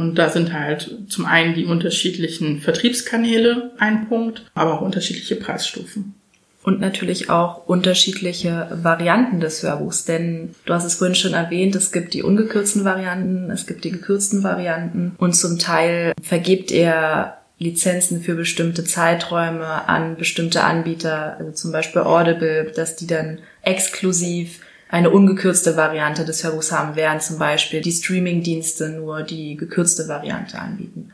Und 0.00 0.14
da 0.14 0.30
sind 0.30 0.54
halt 0.54 0.90
zum 1.08 1.26
einen 1.26 1.54
die 1.54 1.66
unterschiedlichen 1.66 2.60
Vertriebskanäle 2.60 3.72
ein 3.78 4.08
Punkt, 4.08 4.50
aber 4.54 4.72
auch 4.72 4.80
unterschiedliche 4.80 5.36
Preisstufen. 5.36 6.14
Und 6.62 6.80
natürlich 6.80 7.28
auch 7.28 7.66
unterschiedliche 7.66 8.68
Varianten 8.82 9.40
des 9.40 9.62
Hörbuchs, 9.62 10.06
denn 10.06 10.54
du 10.64 10.72
hast 10.72 10.86
es 10.86 10.94
vorhin 10.94 11.14
schon 11.14 11.34
erwähnt, 11.34 11.74
es 11.74 11.92
gibt 11.92 12.14
die 12.14 12.22
ungekürzten 12.22 12.84
Varianten, 12.84 13.50
es 13.50 13.66
gibt 13.66 13.84
die 13.84 13.90
gekürzten 13.90 14.42
Varianten 14.42 15.12
und 15.18 15.34
zum 15.34 15.58
Teil 15.58 16.14
vergibt 16.22 16.72
er 16.72 17.36
Lizenzen 17.58 18.22
für 18.22 18.36
bestimmte 18.36 18.84
Zeiträume 18.84 19.86
an 19.86 20.16
bestimmte 20.16 20.64
Anbieter, 20.64 21.36
also 21.38 21.52
zum 21.52 21.72
Beispiel 21.72 22.00
Audible, 22.02 22.72
dass 22.74 22.96
die 22.96 23.06
dann 23.06 23.38
exklusiv 23.62 24.60
eine 24.90 25.10
ungekürzte 25.10 25.76
Variante 25.76 26.24
des 26.24 26.42
Hörbuchs 26.44 26.72
haben, 26.72 26.96
während 26.96 27.22
zum 27.22 27.38
Beispiel 27.38 27.80
die 27.80 27.92
Streaming-Dienste 27.92 28.90
nur 28.90 29.22
die 29.22 29.56
gekürzte 29.56 30.08
Variante 30.08 30.58
anbieten. 30.58 31.12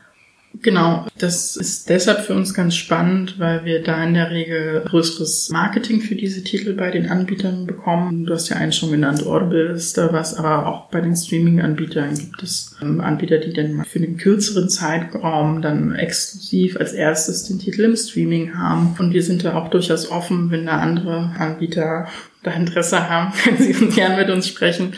Genau, 0.61 1.05
das 1.17 1.55
ist 1.55 1.89
deshalb 1.89 2.21
für 2.21 2.33
uns 2.33 2.53
ganz 2.53 2.75
spannend, 2.75 3.37
weil 3.37 3.63
wir 3.65 3.83
da 3.83 4.03
in 4.03 4.13
der 4.13 4.31
Regel 4.31 4.81
größeres 4.85 5.49
Marketing 5.49 6.01
für 6.01 6.15
diese 6.15 6.43
Titel 6.43 6.73
bei 6.73 6.89
den 6.89 7.09
Anbietern 7.09 7.67
bekommen. 7.67 8.25
Du 8.25 8.33
hast 8.33 8.49
ja 8.49 8.55
einen 8.55 8.71
schon 8.71 8.91
genannt, 8.91 9.25
Audible 9.25 9.71
ist 9.71 9.97
da 9.97 10.11
was, 10.11 10.33
aber 10.33 10.67
auch 10.67 10.89
bei 10.89 11.01
den 11.01 11.15
Streaming-Anbietern 11.15 12.17
gibt 12.17 12.41
es 12.41 12.75
ähm, 12.81 13.01
Anbieter, 13.01 13.37
die 13.37 13.53
dann 13.53 13.85
für 13.85 13.99
den 13.99 14.17
kürzeren 14.17 14.69
Zeitraum 14.69 15.61
dann 15.61 15.93
exklusiv 15.93 16.77
als 16.77 16.93
erstes 16.93 17.43
den 17.43 17.59
Titel 17.59 17.83
im 17.83 17.95
Streaming 17.95 18.57
haben. 18.57 18.95
Und 18.97 19.13
wir 19.13 19.23
sind 19.23 19.43
da 19.43 19.55
auch 19.55 19.69
durchaus 19.69 20.09
offen, 20.09 20.49
wenn 20.49 20.65
da 20.65 20.79
andere 20.79 21.35
Anbieter 21.37 22.07
da 22.47 22.53
Interesse 22.53 23.09
haben, 23.09 23.33
können 23.43 23.57
Sie 23.57 23.73
gern 23.89 24.17
mit 24.17 24.29
uns 24.29 24.47
sprechen. 24.47 24.93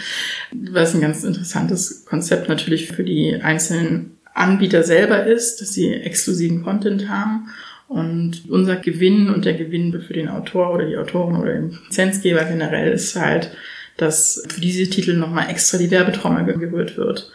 Was 0.52 0.96
ein 0.96 1.02
ganz 1.02 1.24
interessantes 1.24 2.06
Konzept 2.06 2.50
natürlich 2.50 2.88
für 2.88 3.04
die 3.04 3.40
einzelnen 3.42 4.18
Anbieter 4.34 4.84
selber 4.84 5.26
ist, 5.26 5.62
dass 5.62 5.74
sie 5.74 5.94
exklusiven 5.94 6.64
Content 6.64 7.10
haben. 7.10 7.50
Und 7.88 8.50
unser 8.50 8.76
Gewinn 8.76 9.30
und 9.30 9.46
der 9.46 9.56
Gewinn 9.56 10.00
für 10.02 10.14
den 10.14 10.30
Autor 10.30 10.74
oder 10.74 10.86
die 10.86 10.98
Autorin 10.98 11.36
oder 11.36 11.54
den 11.54 11.72
Lizenzgeber 11.72 12.44
generell 12.46 12.94
ist 12.94 13.16
halt, 13.16 13.52
dass 13.98 14.44
für 14.48 14.62
diese 14.62 14.90
Titel 14.90 15.14
nochmal 15.14 15.50
extra 15.50 15.78
die 15.78 15.92
Werbetrommel 15.92 16.46
gerührt 16.58 16.98
wird. 16.98 17.32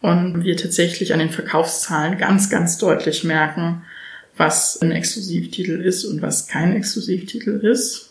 Und 0.00 0.44
wir 0.44 0.56
tatsächlich 0.56 1.12
an 1.12 1.18
den 1.18 1.30
Verkaufszahlen 1.30 2.18
ganz, 2.18 2.50
ganz 2.50 2.78
deutlich 2.78 3.22
merken, 3.22 3.82
was 4.36 4.80
ein 4.80 4.92
Exklusivtitel 4.92 5.80
ist 5.80 6.04
und 6.04 6.22
was 6.22 6.46
kein 6.46 6.74
Exklusivtitel 6.74 7.50
ist. 7.50 8.07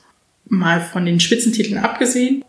Mal 0.50 0.82
von 0.82 1.06
den 1.06 1.20
Spitzentiteln 1.20 1.80
abgesehen. 1.80 2.44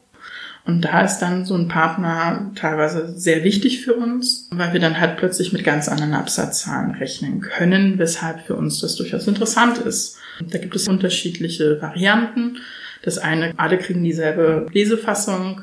Und 0.65 0.83
da 0.83 1.01
ist 1.01 1.21
dann 1.21 1.47
so 1.47 1.55
ein 1.55 1.69
Partner 1.69 2.51
teilweise 2.55 3.19
sehr 3.19 3.43
wichtig 3.43 3.81
für 3.81 3.95
uns, 3.95 4.49
weil 4.51 4.75
wir 4.75 4.81
dann 4.81 5.01
halt 5.01 5.17
plötzlich 5.17 5.53
mit 5.53 5.65
ganz 5.65 5.89
anderen 5.89 6.13
Absatzzahlen 6.13 6.91
rechnen 6.91 7.41
können, 7.41 7.99
weshalb 7.99 8.47
für 8.47 8.55
uns 8.55 8.81
das 8.81 8.97
durchaus 8.97 9.27
interessant 9.27 9.79
ist. 9.79 10.19
Da 10.41 10.59
gibt 10.59 10.77
es 10.77 10.87
unterschiedliche 10.87 11.81
Varianten. 11.81 12.59
Das 13.03 13.17
eine, 13.17 13.55
alle 13.57 13.79
kriegen 13.79 14.05
dieselbe 14.05 14.67
Lesefassung, 14.71 15.63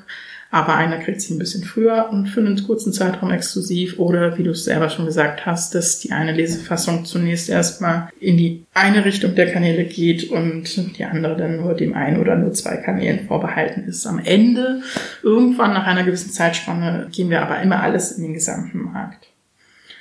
aber 0.55 0.77
einer 0.77 0.99
kriegt 0.99 1.19
sie 1.19 1.33
ein 1.33 1.37
bisschen 1.37 1.65
früher 1.65 2.07
und 2.11 2.27
für 2.27 2.39
einen 2.39 2.55
kurzen 2.63 2.93
Zeitraum 2.93 3.29
exklusiv 3.29 3.99
oder 3.99 4.37
wie 4.37 4.43
du 4.43 4.51
es 4.51 4.63
selber 4.63 4.87
schon 4.87 5.05
gesagt 5.05 5.45
hast, 5.45 5.75
dass 5.75 5.99
die 5.99 6.13
eine 6.13 6.31
Lesefassung 6.31 7.03
zunächst 7.03 7.49
erstmal 7.49 8.07
in 8.21 8.37
die 8.37 8.63
eine 8.73 9.03
Richtung 9.03 9.35
der 9.35 9.51
Kanäle 9.51 9.83
geht 9.83 10.31
und 10.31 10.97
die 10.97 11.03
andere 11.03 11.35
dann 11.35 11.57
nur 11.57 11.73
dem 11.73 11.93
einen 11.93 12.21
oder 12.21 12.37
nur 12.37 12.53
zwei 12.53 12.77
Kanälen 12.77 13.27
vorbehalten 13.27 13.83
ist. 13.83 14.07
Am 14.07 14.17
Ende, 14.17 14.81
irgendwann 15.23 15.73
nach 15.73 15.87
einer 15.87 16.05
gewissen 16.05 16.31
Zeitspanne, 16.31 17.09
gehen 17.11 17.29
wir 17.29 17.41
aber 17.41 17.61
immer 17.61 17.81
alles 17.81 18.13
in 18.13 18.23
den 18.23 18.33
gesamten 18.33 18.81
Markt 18.81 19.34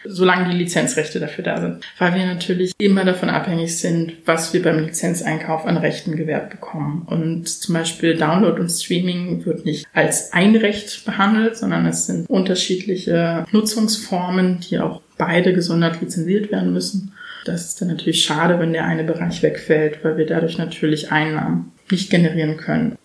solange 0.05 0.51
die 0.51 0.59
Lizenzrechte 0.59 1.21
dafür 1.21 1.45
da 1.45 1.61
sind. 1.61 1.85
Weil 1.99 2.15
wir 2.15 2.27
natürlich 2.27 2.73
immer 2.79 3.05
davon 3.05 3.31
abhängig 3.31 3.79
sind, 3.79 4.15
was 4.27 4.53
wir 4.53 4.63
beim 4.63 4.79
Lizenzeinkauf 4.79 5.67
an 5.67 5.77
Rechten 5.77 6.17
gewährt 6.17 6.51
bekommen. 6.51 7.07
Und 7.07 7.49
zum 7.49 7.75
Beispiel 7.75 8.17
Download 8.17 8.61
und 8.61 8.69
Streaming 8.69 9.45
wird 9.45 9.65
nicht 9.65 9.87
als 9.93 10.33
ein 10.33 10.55
Recht 10.57 11.05
behandelt, 11.05 11.57
sondern 11.57 11.87
es 11.87 12.07
sind 12.07 12.29
unterschiedliche 12.29 13.47
Nutzungsformen, 13.53 14.61
die 14.61 14.79
auch 14.79 15.01
beide 15.17 15.53
gesondert 15.53 16.01
lizenziert 16.01 16.51
werden 16.53 16.73
müssen. 16.73 17.13
Das 17.45 17.67
ist 17.67 17.81
dann 17.81 17.89
natürlich 17.89 18.25
schade, 18.25 18.59
wenn 18.59 18.73
der 18.73 18.85
eine 18.85 19.05
Bereich 19.05 19.43
wegfällt, 19.43 20.03
weil 20.03 20.17
wir 20.17 20.27
dadurch 20.27 20.59
natürlich 20.59 21.13
Einnahmen 21.13 21.73
nicht 21.91 22.11
generieren 22.11 22.57
können. 22.57 22.97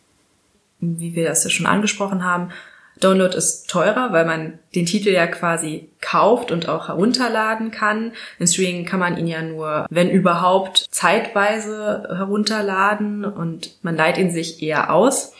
Wie 0.79 1.13
wir 1.13 1.27
das 1.27 1.43
ja 1.43 1.49
schon 1.49 1.65
angesprochen 1.65 2.23
haben, 2.23 2.51
Download 2.99 3.35
ist 3.35 3.69
teurer, 3.69 4.11
weil 4.11 4.25
man 4.25 4.59
den 4.75 4.85
Titel 4.85 5.09
ja 5.09 5.27
quasi 5.27 5.89
kauft 6.01 6.51
und 6.51 6.67
auch 6.67 6.87
herunterladen 6.89 7.71
kann. 7.71 8.11
Im 8.39 8.47
Streaming 8.47 8.85
kann 8.85 8.99
man 8.99 9.17
ihn 9.17 9.27
ja 9.27 9.41
nur, 9.41 9.85
wenn 9.89 10.09
überhaupt, 10.09 10.87
zeitweise 10.91 12.07
herunterladen 12.09 13.25
und 13.25 13.77
man 13.83 13.95
leiht 13.95 14.17
ihn 14.17 14.31
sich 14.31 14.61
eher 14.61 14.93
aus. 14.93 15.33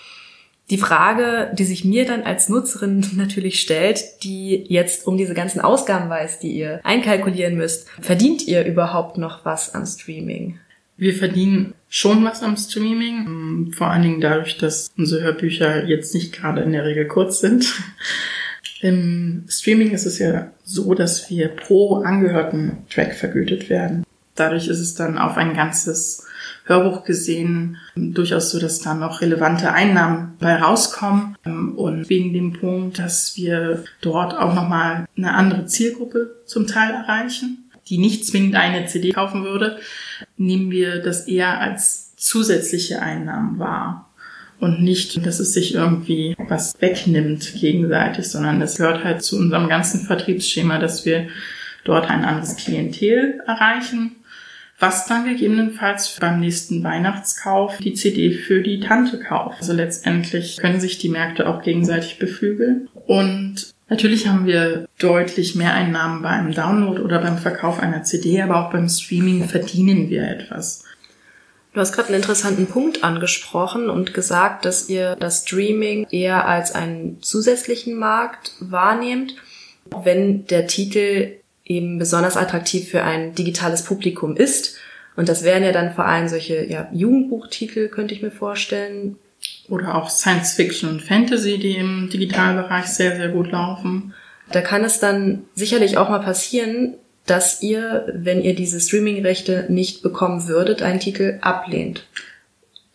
Die 0.69 0.77
Frage, 0.77 1.51
die 1.53 1.63
sich 1.63 1.83
mir 1.83 2.05
dann 2.05 2.23
als 2.23 2.47
Nutzerin 2.47 3.05
natürlich 3.15 3.59
stellt, 3.59 4.23
die 4.23 4.65
jetzt 4.69 5.07
um 5.07 5.17
diese 5.17 5.33
ganzen 5.33 5.61
Ausgaben 5.61 6.09
weiß, 6.09 6.39
die 6.39 6.51
ihr 6.51 6.79
einkalkulieren 6.83 7.55
müsst, 7.55 7.87
verdient 8.01 8.47
ihr 8.47 8.65
überhaupt 8.65 9.17
noch 9.17 9.45
was 9.45 9.73
am 9.73 9.85
Streaming? 9.85 10.59
Wir 10.99 11.13
verdienen 11.13 11.75
schon 11.87 12.25
was 12.25 12.43
am 12.43 12.57
Streaming, 12.57 13.25
ähm, 13.25 13.71
vor 13.73 13.87
allen 13.87 14.01
Dingen 14.01 14.21
dadurch, 14.21 14.57
dass 14.57 14.91
unsere 14.97 15.23
Hörbücher 15.23 15.85
jetzt 15.85 16.13
nicht 16.13 16.33
gerade 16.33 16.61
in 16.61 16.73
der 16.73 16.83
Regel 16.83 17.07
kurz 17.07 17.39
sind. 17.39 17.73
Im 18.81 19.45
Streaming 19.47 19.91
ist 19.91 20.05
es 20.05 20.19
ja 20.19 20.51
so, 20.65 20.93
dass 20.93 21.29
wir 21.29 21.47
pro 21.47 21.95
angehörten 21.95 22.79
Track 22.89 23.15
vergütet 23.15 23.69
werden. 23.69 24.03
Dadurch 24.35 24.67
ist 24.67 24.79
es 24.79 24.93
dann 24.93 25.17
auf 25.17 25.37
ein 25.37 25.53
ganzes 25.53 26.25
Hörbuch 26.65 27.05
gesehen 27.05 27.77
durchaus 27.95 28.51
so, 28.51 28.59
dass 28.59 28.79
da 28.79 28.93
noch 28.93 29.21
relevante 29.21 29.71
Einnahmen 29.71 30.35
bei 30.39 30.55
rauskommen. 30.55 31.37
Ähm, 31.45 31.77
und 31.77 32.09
wegen 32.09 32.33
dem 32.33 32.51
Punkt, 32.51 32.99
dass 32.99 33.37
wir 33.37 33.85
dort 34.01 34.37
auch 34.37 34.53
nochmal 34.53 35.07
eine 35.15 35.33
andere 35.33 35.65
Zielgruppe 35.65 36.41
zum 36.45 36.67
Teil 36.67 36.91
erreichen 36.91 37.69
die 37.89 37.97
nicht 37.97 38.25
zwingend 38.25 38.55
eine 38.55 38.85
CD 38.85 39.11
kaufen 39.11 39.43
würde, 39.43 39.79
nehmen 40.37 40.71
wir 40.71 41.01
das 41.01 41.27
eher 41.27 41.59
als 41.59 42.15
zusätzliche 42.15 43.01
Einnahmen 43.01 43.59
wahr. 43.59 44.09
Und 44.59 44.81
nicht, 44.81 45.25
dass 45.25 45.39
es 45.39 45.53
sich 45.53 45.73
irgendwie 45.73 46.35
was 46.37 46.81
wegnimmt 46.81 47.53
gegenseitig, 47.55 48.27
sondern 48.27 48.61
es 48.61 48.75
gehört 48.75 49.05
halt 49.05 49.23
zu 49.23 49.37
unserem 49.37 49.69
ganzen 49.69 50.01
Vertriebsschema, 50.01 50.79
dass 50.79 51.05
wir 51.05 51.27
dort 51.85 52.09
ein 52.09 52.25
anderes 52.25 52.57
Klientel 52.57 53.41
erreichen, 53.47 54.17
was 54.77 55.07
dann 55.07 55.25
gegebenenfalls 55.25 56.17
beim 56.19 56.41
nächsten 56.41 56.83
Weihnachtskauf 56.83 57.77
die 57.77 57.93
CD 57.93 58.31
für 58.31 58.61
die 58.61 58.81
Tante 58.81 59.19
kauft. 59.19 59.59
Also 59.59 59.73
letztendlich 59.73 60.57
können 60.57 60.81
sich 60.81 60.97
die 60.97 61.09
Märkte 61.09 61.47
auch 61.47 61.61
gegenseitig 61.61 62.19
beflügeln. 62.19 62.89
Und 63.07 63.73
Natürlich 63.89 64.27
haben 64.27 64.45
wir 64.45 64.87
deutlich 64.99 65.55
mehr 65.55 65.73
Einnahmen 65.73 66.21
beim 66.21 66.53
Download 66.53 67.01
oder 67.01 67.19
beim 67.19 67.39
Verkauf 67.39 67.79
einer 67.79 68.03
CD, 68.03 68.41
aber 68.41 68.63
auch 68.63 68.71
beim 68.71 68.87
Streaming 68.87 69.47
verdienen 69.47 70.09
wir 70.09 70.23
etwas. 70.29 70.83
Du 71.73 71.79
hast 71.79 71.93
gerade 71.93 72.09
einen 72.09 72.17
interessanten 72.17 72.67
Punkt 72.67 73.03
angesprochen 73.03 73.89
und 73.89 74.13
gesagt, 74.13 74.65
dass 74.65 74.89
ihr 74.89 75.15
das 75.15 75.43
Streaming 75.43 76.07
eher 76.11 76.47
als 76.47 76.73
einen 76.73 77.21
zusätzlichen 77.21 77.95
Markt 77.95 78.53
wahrnehmt, 78.59 79.35
wenn 80.03 80.45
der 80.45 80.67
Titel 80.67 81.37
eben 81.65 81.99
besonders 81.99 82.37
attraktiv 82.37 82.89
für 82.89 83.03
ein 83.03 83.33
digitales 83.33 83.83
Publikum 83.83 84.35
ist. 84.35 84.77
Und 85.15 85.29
das 85.29 85.43
wären 85.43 85.63
ja 85.63 85.71
dann 85.71 85.93
vor 85.93 86.05
allem 86.05 86.27
solche 86.27 86.65
ja, 86.65 86.89
Jugendbuchtitel, 86.91 87.89
könnte 87.89 88.13
ich 88.13 88.21
mir 88.21 88.31
vorstellen, 88.31 89.17
oder 89.67 89.95
auch 89.95 90.09
Science 90.09 90.53
Fiction 90.53 90.89
und 90.89 91.01
Fantasy, 91.01 91.59
die 91.59 91.75
im 91.75 92.09
Digitalbereich 92.09 92.85
sehr, 92.85 93.15
sehr 93.15 93.29
gut 93.29 93.51
laufen. 93.51 94.13
Da 94.51 94.61
kann 94.61 94.83
es 94.83 94.99
dann 94.99 95.43
sicherlich 95.53 95.97
auch 95.97 96.09
mal 96.09 96.19
passieren, 96.19 96.95
dass 97.25 97.61
ihr, 97.61 98.07
wenn 98.13 98.41
ihr 98.41 98.55
diese 98.55 98.79
Streaming-Rechte 98.79 99.67
nicht 99.69 100.01
bekommen 100.01 100.47
würdet, 100.47 100.81
einen 100.81 100.99
Titel 100.99 101.37
ablehnt. 101.41 102.07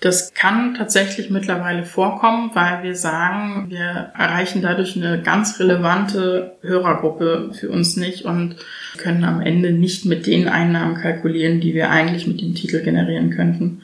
Das 0.00 0.34
kann 0.34 0.74
tatsächlich 0.74 1.30
mittlerweile 1.30 1.84
vorkommen, 1.84 2.50
weil 2.52 2.82
wir 2.82 2.94
sagen, 2.94 3.70
wir 3.70 4.12
erreichen 4.14 4.60
dadurch 4.60 4.96
eine 4.96 5.22
ganz 5.22 5.58
relevante 5.60 6.56
Hörergruppe 6.60 7.52
für 7.58 7.70
uns 7.70 7.96
nicht 7.96 8.26
und 8.26 8.56
können 8.98 9.24
am 9.24 9.40
Ende 9.40 9.72
nicht 9.72 10.04
mit 10.04 10.26
den 10.26 10.46
Einnahmen 10.48 10.96
kalkulieren, 10.96 11.60
die 11.60 11.72
wir 11.72 11.88
eigentlich 11.90 12.26
mit 12.26 12.42
dem 12.42 12.54
Titel 12.54 12.82
generieren 12.82 13.30
könnten. 13.30 13.82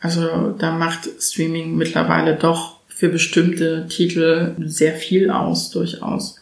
Also 0.00 0.54
da 0.58 0.72
macht 0.72 1.08
Streaming 1.20 1.76
mittlerweile 1.76 2.36
doch 2.36 2.78
für 2.88 3.08
bestimmte 3.08 3.86
Titel 3.88 4.54
sehr 4.58 4.94
viel 4.94 5.30
aus, 5.30 5.70
durchaus. 5.70 6.40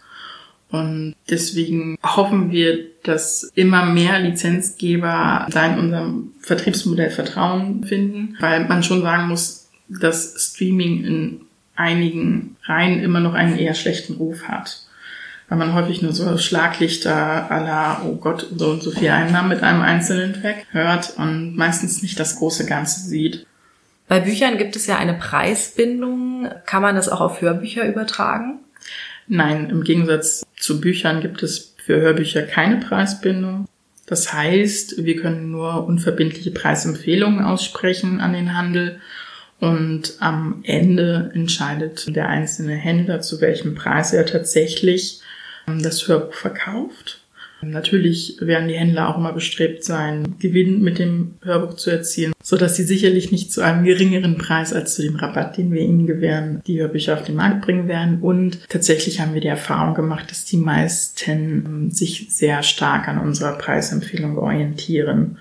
Und 0.71 1.14
deswegen 1.31 1.97
hoffen 2.03 2.51
wir, 2.51 2.87
dass 3.03 3.45
immer 3.55 3.87
mehr 3.87 4.19
Lizenzgeber 4.19 5.47
da 5.51 5.66
in 5.66 5.79
unserem 5.79 6.33
Vertriebsmodell 6.40 7.11
Vertrauen 7.11 7.85
finden, 7.85 8.37
weil 8.40 8.66
man 8.66 8.83
schon 8.83 9.03
sagen 9.03 9.29
muss, 9.29 9.69
dass 9.88 10.35
Streaming 10.37 11.05
in 11.05 11.40
einigen 11.77 12.57
Reihen 12.64 13.01
immer 13.01 13.21
noch 13.21 13.35
einen 13.35 13.59
eher 13.59 13.75
schlechten 13.75 14.14
Ruf 14.14 14.49
hat. 14.49 14.86
Weil 15.48 15.59
man 15.59 15.74
häufig 15.74 16.02
nur 16.02 16.12
so 16.12 16.37
Schlaglichter 16.38 17.46
la, 17.50 18.02
oh 18.04 18.16
Gott, 18.16 18.48
so 18.56 18.70
und 18.70 18.82
so 18.82 18.90
viel 18.90 19.11
Einnahmen 19.11 19.48
mit 19.48 19.62
einem 19.62 19.82
einzelnen 19.82 20.35
Track 20.35 20.66
hört 20.72 21.14
und 21.18 21.56
meistens 21.56 22.02
nicht 22.02 22.18
das 22.18 22.37
große 22.37 22.66
Ganze 22.66 23.00
sieht. 23.00 23.46
Bei 24.09 24.20
Büchern 24.20 24.59
gibt 24.59 24.76
es 24.76 24.87
ja 24.87 24.98
eine 24.98 25.14
Preisbindung. 25.14 26.48
Kann 26.64 26.82
man 26.82 26.96
das 26.96 27.09
auch 27.09 27.20
auf 27.20 27.40
Hörbücher 27.40 27.87
übertragen? 27.87 28.61
Nein, 29.28 29.70
im 29.70 29.82
Gegensatz 29.82 30.44
zu 30.59 30.80
Büchern 30.80 31.20
gibt 31.20 31.42
es 31.42 31.74
für 31.85 32.00
Hörbücher 32.00 32.42
keine 32.42 32.78
Preisbindung. 32.78 33.66
Das 34.06 34.32
heißt, 34.32 35.04
wir 35.04 35.16
können 35.16 35.50
nur 35.50 35.85
unverbindliche 35.87 36.52
Preisempfehlungen 36.52 37.44
aussprechen 37.44 38.20
an 38.20 38.32
den 38.32 38.56
Handel 38.56 39.00
und 39.59 40.14
am 40.20 40.61
Ende 40.64 41.30
entscheidet 41.35 42.14
der 42.14 42.28
einzelne 42.28 42.74
Händler, 42.74 43.20
zu 43.20 43.40
welchem 43.40 43.74
Preis 43.74 44.12
er 44.12 44.26
tatsächlich 44.26 45.22
das 45.66 46.07
Hörbuch 46.09 46.35
verkauft. 46.35 47.20
Natürlich 47.62 48.37
werden 48.40 48.68
die 48.68 48.74
Händler 48.74 49.09
auch 49.09 49.18
immer 49.18 49.33
bestrebt 49.33 49.83
sein, 49.83 50.37
Gewinn 50.38 50.83
mit 50.83 50.98
dem 50.98 51.35
Hörbuch 51.42 51.74
zu 51.74 51.90
erzielen, 51.90 52.33
so 52.42 52.57
dass 52.57 52.76
sie 52.76 52.85
sicherlich 52.85 53.33
nicht 53.33 53.50
zu 53.50 53.62
einem 53.62 53.85
geringeren 53.85 54.37
Preis 54.37 54.72
als 54.72 54.94
zu 54.94 55.02
dem 55.02 55.16
Rabatt, 55.16 55.57
den 55.57 55.72
wir 55.72 55.81
ihnen 55.81 56.07
gewähren, 56.07 56.61
die 56.66 56.81
Hörbücher 56.81 57.14
auf 57.14 57.24
den 57.24 57.35
Markt 57.35 57.62
bringen 57.62 57.88
werden. 57.88 58.20
Und 58.20 58.68
tatsächlich 58.68 59.20
haben 59.20 59.35
wir 59.35 59.40
die 59.40 59.48
Erfahrung 59.48 59.94
gemacht, 59.94 60.31
dass 60.31 60.44
die 60.44 60.59
meisten 60.59 61.31
ähm, 61.31 61.90
sich 61.90 62.29
sehr 62.31 62.62
stark 62.62 63.09
an 63.09 63.18
unserer 63.18 63.57
Preisempfehlung 63.57 64.37
orientieren. 64.38 65.38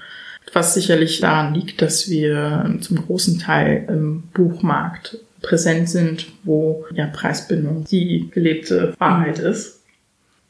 Was 0.54 0.74
sicherlich 0.74 1.20
daran 1.20 1.54
liegt, 1.54 1.82
dass 1.82 2.10
wir 2.10 2.78
zum 2.80 3.06
großen 3.06 3.40
Teil 3.40 3.86
im 3.90 4.24
Buchmarkt 4.34 5.20
präsent 5.42 5.90
sind, 5.90 6.28
wo 6.44 6.86
ja 6.94 7.08
Preisbindung 7.08 7.84
die 7.86 8.30
gelebte 8.32 8.94
Wahrheit 8.98 9.40
ist. 9.40 9.82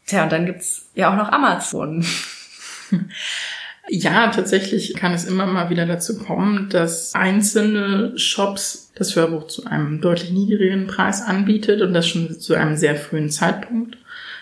Tja, 0.05 0.23
und 0.23 0.31
dann 0.31 0.45
gibt's 0.45 0.89
ja 0.95 1.11
auch 1.11 1.17
noch 1.17 1.31
Amazon. 1.31 2.05
Ja, 3.87 4.29
tatsächlich 4.29 4.95
kann 4.95 5.13
es 5.13 5.25
immer 5.25 5.45
mal 5.45 5.69
wieder 5.69 5.85
dazu 5.85 6.17
kommen, 6.17 6.69
dass 6.69 7.13
einzelne 7.13 8.17
Shops 8.17 8.91
das 8.95 9.15
Hörbuch 9.15 9.45
zu 9.45 9.65
einem 9.67 10.01
deutlich 10.01 10.31
niedrigeren 10.31 10.87
Preis 10.87 11.21
anbietet 11.21 11.81
und 11.81 11.93
das 11.93 12.07
schon 12.07 12.39
zu 12.39 12.55
einem 12.55 12.77
sehr 12.77 12.95
frühen 12.95 13.29
Zeitpunkt. 13.29 13.97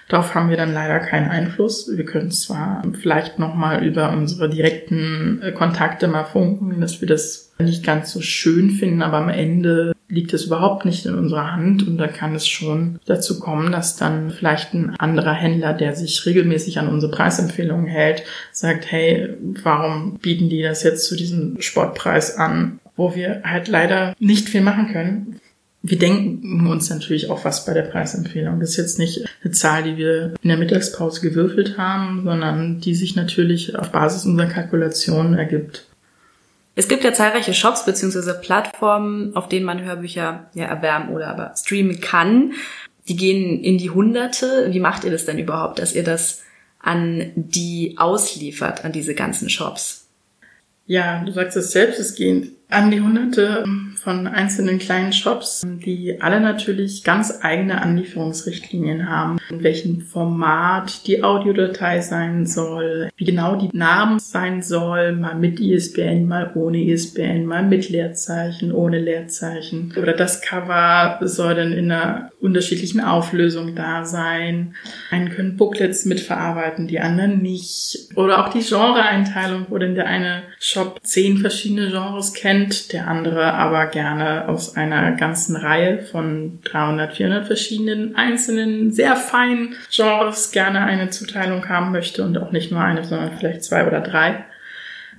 Darauf 0.07 0.33
haben 0.33 0.49
wir 0.49 0.57
dann 0.57 0.73
leider 0.73 0.99
keinen 0.99 1.29
Einfluss. 1.29 1.89
Wir 1.93 2.05
können 2.05 2.31
zwar 2.31 2.83
vielleicht 3.01 3.39
nochmal 3.39 3.85
über 3.85 4.11
unsere 4.11 4.49
direkten 4.49 5.41
äh, 5.41 5.51
Kontakte 5.51 6.07
mal 6.07 6.25
funken, 6.25 6.79
dass 6.79 7.01
wir 7.01 7.07
das 7.07 7.51
nicht 7.57 7.83
ganz 7.85 8.11
so 8.11 8.21
schön 8.21 8.69
finden, 8.69 9.01
aber 9.01 9.17
am 9.17 9.29
Ende 9.29 9.92
liegt 10.13 10.33
es 10.33 10.45
überhaupt 10.45 10.85
nicht 10.85 11.05
in 11.05 11.15
unserer 11.15 11.51
Hand 11.51 11.87
und 11.87 11.97
da 11.97 12.07
kann 12.07 12.35
es 12.35 12.47
schon 12.47 12.99
dazu 13.05 13.39
kommen, 13.39 13.71
dass 13.71 13.95
dann 13.95 14.29
vielleicht 14.29 14.73
ein 14.73 14.95
anderer 14.99 15.33
Händler, 15.33 15.73
der 15.73 15.95
sich 15.95 16.25
regelmäßig 16.25 16.77
an 16.77 16.87
unsere 16.87 17.11
Preisempfehlungen 17.11 17.87
hält, 17.87 18.23
sagt, 18.51 18.91
hey, 18.91 19.29
warum 19.63 20.19
bieten 20.19 20.49
die 20.49 20.61
das 20.61 20.83
jetzt 20.83 21.07
zu 21.07 21.15
diesem 21.15 21.59
Sportpreis 21.61 22.37
an, 22.37 22.79
wo 22.95 23.15
wir 23.15 23.41
halt 23.43 23.67
leider 23.67 24.15
nicht 24.19 24.49
viel 24.49 24.61
machen 24.61 24.91
können. 24.91 25.39
Wir 25.81 25.97
denken 25.97 26.67
uns 26.67 26.89
natürlich 26.89 27.29
auch 27.29 27.43
was 27.43 27.65
bei 27.65 27.73
der 27.73 27.81
Preisempfehlung. 27.81 28.59
Das 28.59 28.69
ist 28.69 28.77
jetzt 28.77 28.99
nicht 28.99 29.25
eine 29.43 29.51
Zahl, 29.51 29.83
die 29.83 29.97
wir 29.97 30.35
in 30.41 30.47
der 30.47 30.57
Mittagspause 30.57 31.21
gewürfelt 31.21 31.77
haben, 31.77 32.23
sondern 32.23 32.79
die 32.79 32.95
sich 32.95 33.15
natürlich 33.15 33.75
auf 33.77 33.91
Basis 33.91 34.25
unserer 34.25 34.47
Kalkulationen 34.47 35.33
ergibt. 35.33 35.87
Es 36.75 36.87
gibt 36.87 37.03
ja 37.03 37.13
zahlreiche 37.13 37.53
Shops 37.53 37.85
bzw. 37.85 38.33
Plattformen, 38.41 39.35
auf 39.35 39.47
denen 39.47 39.65
man 39.65 39.83
Hörbücher 39.83 40.49
ja 40.53 40.65
erwärmen 40.65 41.09
oder 41.09 41.27
aber 41.27 41.53
streamen 41.55 42.01
kann. 42.01 42.53
Die 43.07 43.15
gehen 43.15 43.63
in 43.63 43.77
die 43.77 43.91
Hunderte. 43.91 44.69
Wie 44.71 44.79
macht 44.79 45.03
ihr 45.03 45.11
das 45.11 45.25
denn 45.25 45.37
überhaupt, 45.37 45.79
dass 45.79 45.93
ihr 45.93 46.03
das 46.03 46.41
an 46.79 47.31
die 47.35 47.95
ausliefert, 47.97 48.85
an 48.85 48.91
diese 48.91 49.13
ganzen 49.13 49.49
Shops? 49.49 50.07
Ja, 50.85 51.23
du 51.23 51.31
sagst 51.31 51.55
es 51.57 51.71
selbst, 51.71 51.99
es 51.99 52.15
gehen 52.15 52.55
an 52.73 52.91
die 52.91 53.01
hunderte 53.01 53.65
von 54.03 54.27
einzelnen 54.27 54.79
kleinen 54.79 55.13
Shops, 55.13 55.61
die 55.65 56.21
alle 56.21 56.41
natürlich 56.41 57.03
ganz 57.03 57.39
eigene 57.41 57.81
Anlieferungsrichtlinien 57.81 59.09
haben, 59.09 59.37
in 59.49 59.63
welchem 59.63 60.01
Format 60.01 61.07
die 61.07 61.23
Audiodatei 61.23 62.01
sein 62.01 62.45
soll, 62.45 63.09
wie 63.15 63.23
genau 63.23 63.55
die 63.55 63.69
Namen 63.71 64.19
sein 64.19 64.61
soll, 64.61 65.13
mal 65.13 65.35
mit 65.35 65.59
ISBN, 65.61 66.27
mal 66.27 66.51
ohne 66.55 66.83
ISBN, 66.83 67.45
mal 67.45 67.63
mit 67.63 67.89
Leerzeichen, 67.89 68.73
ohne 68.73 68.99
Leerzeichen. 68.99 69.93
Oder 69.97 70.13
das 70.13 70.41
Cover 70.41 71.19
soll 71.21 71.55
dann 71.55 71.71
in 71.71 71.91
einer 71.91 72.31
unterschiedlichen 72.41 72.99
Auflösung 72.99 73.73
da 73.73 74.03
sein. 74.03 74.75
Einen 75.11 75.29
können 75.29 75.55
Booklets 75.55 76.03
mitverarbeiten, 76.03 76.87
die 76.87 76.99
anderen 76.99 77.41
nicht. 77.41 78.09
Oder 78.15 78.45
auch 78.45 78.49
die 78.49 78.59
Genreeinteilung, 78.59 79.67
wo 79.69 79.77
denn 79.77 79.95
der 79.95 80.07
eine 80.07 80.43
Shop 80.59 80.99
zehn 81.03 81.37
verschiedene 81.37 81.89
Genres 81.89 82.33
kennt, 82.33 82.62
der 82.69 83.07
andere 83.07 83.53
aber 83.53 83.87
gerne 83.87 84.47
aus 84.47 84.75
einer 84.75 85.11
ganzen 85.13 85.55
Reihe 85.55 86.01
von 86.01 86.59
300, 86.63 87.15
400 87.15 87.47
verschiedenen 87.47 88.15
einzelnen, 88.15 88.91
sehr 88.91 89.15
feinen 89.15 89.75
Genres 89.91 90.51
gerne 90.51 90.81
eine 90.81 91.09
Zuteilung 91.09 91.67
haben 91.69 91.91
möchte 91.91 92.23
und 92.23 92.37
auch 92.37 92.51
nicht 92.51 92.71
nur 92.71 92.81
eine, 92.81 93.03
sondern 93.03 93.37
vielleicht 93.37 93.63
zwei 93.63 93.87
oder 93.87 94.01
drei. 94.01 94.45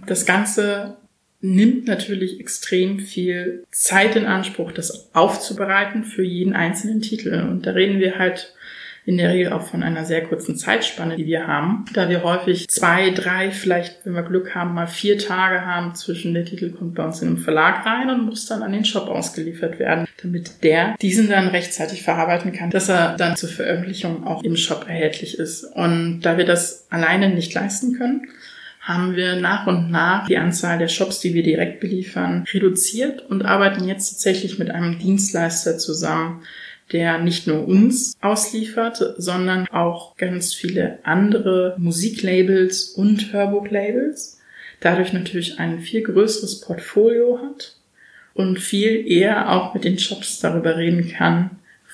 Das 0.06 0.26
Ganze 0.26 0.96
nimmt 1.40 1.86
natürlich 1.86 2.40
extrem 2.40 3.00
viel 3.00 3.64
Zeit 3.70 4.16
in 4.16 4.24
Anspruch, 4.24 4.72
das 4.72 5.14
aufzubereiten 5.14 6.04
für 6.04 6.24
jeden 6.24 6.54
einzelnen 6.54 7.02
Titel. 7.02 7.46
Und 7.48 7.66
da 7.66 7.72
reden 7.72 8.00
wir 8.00 8.18
halt 8.18 8.54
in 9.06 9.18
der 9.18 9.30
Regel 9.30 9.52
auch 9.52 9.66
von 9.66 9.82
einer 9.82 10.04
sehr 10.04 10.22
kurzen 10.22 10.56
Zeitspanne, 10.56 11.16
die 11.16 11.26
wir 11.26 11.46
haben, 11.46 11.84
da 11.92 12.08
wir 12.08 12.22
häufig 12.22 12.68
zwei, 12.68 13.10
drei, 13.10 13.50
vielleicht, 13.50 14.04
wenn 14.04 14.14
wir 14.14 14.22
Glück 14.22 14.54
haben, 14.54 14.72
mal 14.72 14.86
vier 14.86 15.18
Tage 15.18 15.66
haben 15.66 15.94
zwischen 15.94 16.32
der 16.32 16.46
Titel 16.46 16.70
kommt 16.70 16.94
bei 16.94 17.04
uns 17.04 17.20
in 17.20 17.34
den 17.34 17.38
Verlag 17.38 17.84
rein 17.84 18.08
und 18.08 18.24
muss 18.24 18.46
dann 18.46 18.62
an 18.62 18.72
den 18.72 18.86
Shop 18.86 19.08
ausgeliefert 19.08 19.78
werden, 19.78 20.06
damit 20.22 20.62
der 20.62 20.96
diesen 21.02 21.28
dann 21.28 21.48
rechtzeitig 21.48 22.02
verarbeiten 22.02 22.52
kann, 22.52 22.70
dass 22.70 22.88
er 22.88 23.16
dann 23.16 23.36
zur 23.36 23.50
Veröffentlichung 23.50 24.26
auch 24.26 24.42
im 24.42 24.56
Shop 24.56 24.86
erhältlich 24.88 25.38
ist. 25.38 25.64
Und 25.64 26.22
da 26.22 26.38
wir 26.38 26.46
das 26.46 26.86
alleine 26.88 27.28
nicht 27.28 27.52
leisten 27.52 27.98
können, 27.98 28.26
haben 28.80 29.16
wir 29.16 29.36
nach 29.36 29.66
und 29.66 29.90
nach 29.90 30.26
die 30.26 30.36
Anzahl 30.36 30.78
der 30.78 30.88
Shops, 30.88 31.20
die 31.20 31.34
wir 31.34 31.42
direkt 31.42 31.80
beliefern, 31.80 32.44
reduziert 32.52 33.22
und 33.30 33.44
arbeiten 33.44 33.86
jetzt 33.88 34.10
tatsächlich 34.10 34.58
mit 34.58 34.70
einem 34.70 34.98
Dienstleister 34.98 35.78
zusammen, 35.78 36.42
der 36.92 37.18
nicht 37.18 37.46
nur 37.46 37.66
uns 37.66 38.16
ausliefert, 38.20 39.14
sondern 39.16 39.66
auch 39.68 40.16
ganz 40.16 40.54
viele 40.54 40.98
andere 41.02 41.74
Musiklabels 41.78 42.90
und 42.90 43.32
Hörbuchlabels. 43.32 44.38
Dadurch 44.80 45.12
natürlich 45.12 45.58
ein 45.58 45.80
viel 45.80 46.02
größeres 46.02 46.60
Portfolio 46.60 47.40
hat 47.42 47.76
und 48.34 48.58
viel 48.58 49.10
eher 49.10 49.50
auch 49.52 49.74
mit 49.74 49.84
den 49.84 49.98
Shops 49.98 50.40
darüber 50.40 50.76
reden 50.76 51.08
kann, 51.08 51.50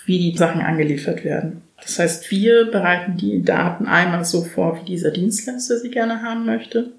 wie 0.06 0.30
die 0.32 0.36
Sachen 0.36 0.60
angeliefert 0.60 1.24
werden. 1.24 1.62
Das 1.80 1.98
heißt, 1.98 2.30
wir 2.30 2.66
bereiten 2.70 3.16
die 3.16 3.42
Daten 3.42 3.86
einmal 3.86 4.24
so 4.24 4.42
vor, 4.42 4.80
wie 4.80 4.84
dieser 4.84 5.12
Dienstleister 5.12 5.78
sie 5.78 5.90
gerne 5.90 6.22
haben 6.22 6.44
möchte. 6.44 6.92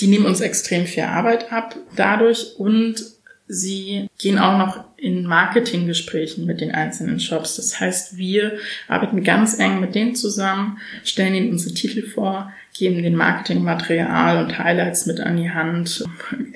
Die 0.00 0.06
nehmen 0.06 0.24
uns 0.24 0.40
extrem 0.40 0.86
viel 0.86 1.02
Arbeit 1.02 1.52
ab 1.52 1.76
dadurch 1.96 2.56
und 2.58 3.14
Sie 3.46 4.08
gehen 4.18 4.38
auch 4.38 4.58
noch 4.58 4.84
in 5.04 5.24
Marketinggesprächen 5.24 6.46
mit 6.46 6.62
den 6.62 6.72
einzelnen 6.72 7.20
Shops. 7.20 7.56
Das 7.56 7.78
heißt, 7.78 8.16
wir 8.16 8.54
arbeiten 8.88 9.22
ganz 9.22 9.58
eng 9.58 9.78
mit 9.80 9.94
denen 9.94 10.14
zusammen, 10.14 10.78
stellen 11.04 11.34
ihnen 11.34 11.50
unsere 11.50 11.74
Titel 11.74 12.02
vor, 12.02 12.50
geben 12.72 13.02
den 13.02 13.14
Marketingmaterial 13.14 14.42
und 14.42 14.58
Highlights 14.58 15.04
mit 15.04 15.20
an 15.20 15.36
die 15.36 15.50
Hand, 15.50 16.04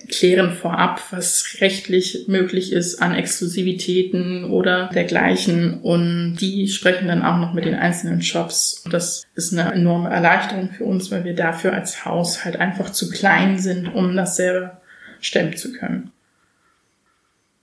klären 0.09 0.53
vorab, 0.53 1.03
was 1.11 1.59
rechtlich 1.61 2.25
möglich 2.27 2.73
ist 2.73 3.01
an 3.03 3.15
Exklusivitäten 3.15 4.45
oder 4.45 4.89
dergleichen. 4.95 5.81
Und 5.83 6.37
die 6.41 6.69
sprechen 6.69 7.07
dann 7.07 7.23
auch 7.23 7.39
noch 7.39 7.53
mit 7.53 7.67
den 7.67 7.75
einzelnen 7.75 8.23
Shops. 8.23 8.81
Und 8.85 8.95
das 8.95 9.27
ist 9.35 9.53
eine 9.53 9.73
enorme 9.73 10.09
Erleichterung 10.09 10.71
für 10.71 10.85
uns, 10.85 11.11
weil 11.11 11.25
wir 11.25 11.35
dafür 11.35 11.75
als 11.75 12.07
Haus 12.07 12.45
halt 12.45 12.57
einfach 12.57 12.91
zu 12.91 13.11
klein 13.11 13.59
sind, 13.59 13.95
um 13.95 14.17
das 14.17 14.37
selber 14.37 14.81
stemmen 15.21 15.57
zu 15.57 15.73
können. 15.73 16.13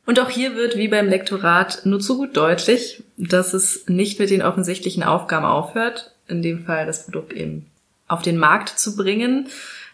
Und 0.05 0.19
auch 0.19 0.29
hier 0.29 0.55
wird, 0.55 0.77
wie 0.77 0.87
beim 0.87 1.07
Lektorat, 1.07 1.85
nur 1.85 1.99
zu 1.99 2.17
gut 2.17 2.37
deutlich, 2.37 3.03
dass 3.17 3.53
es 3.53 3.85
nicht 3.87 4.19
mit 4.19 4.29
den 4.29 4.43
offensichtlichen 4.43 5.03
Aufgaben 5.03 5.45
aufhört, 5.45 6.11
in 6.27 6.41
dem 6.41 6.65
Fall 6.65 6.85
das 6.85 7.05
Produkt 7.05 7.33
eben 7.33 7.65
auf 8.07 8.21
den 8.21 8.37
Markt 8.37 8.69
zu 8.69 8.95
bringen. 8.95 9.47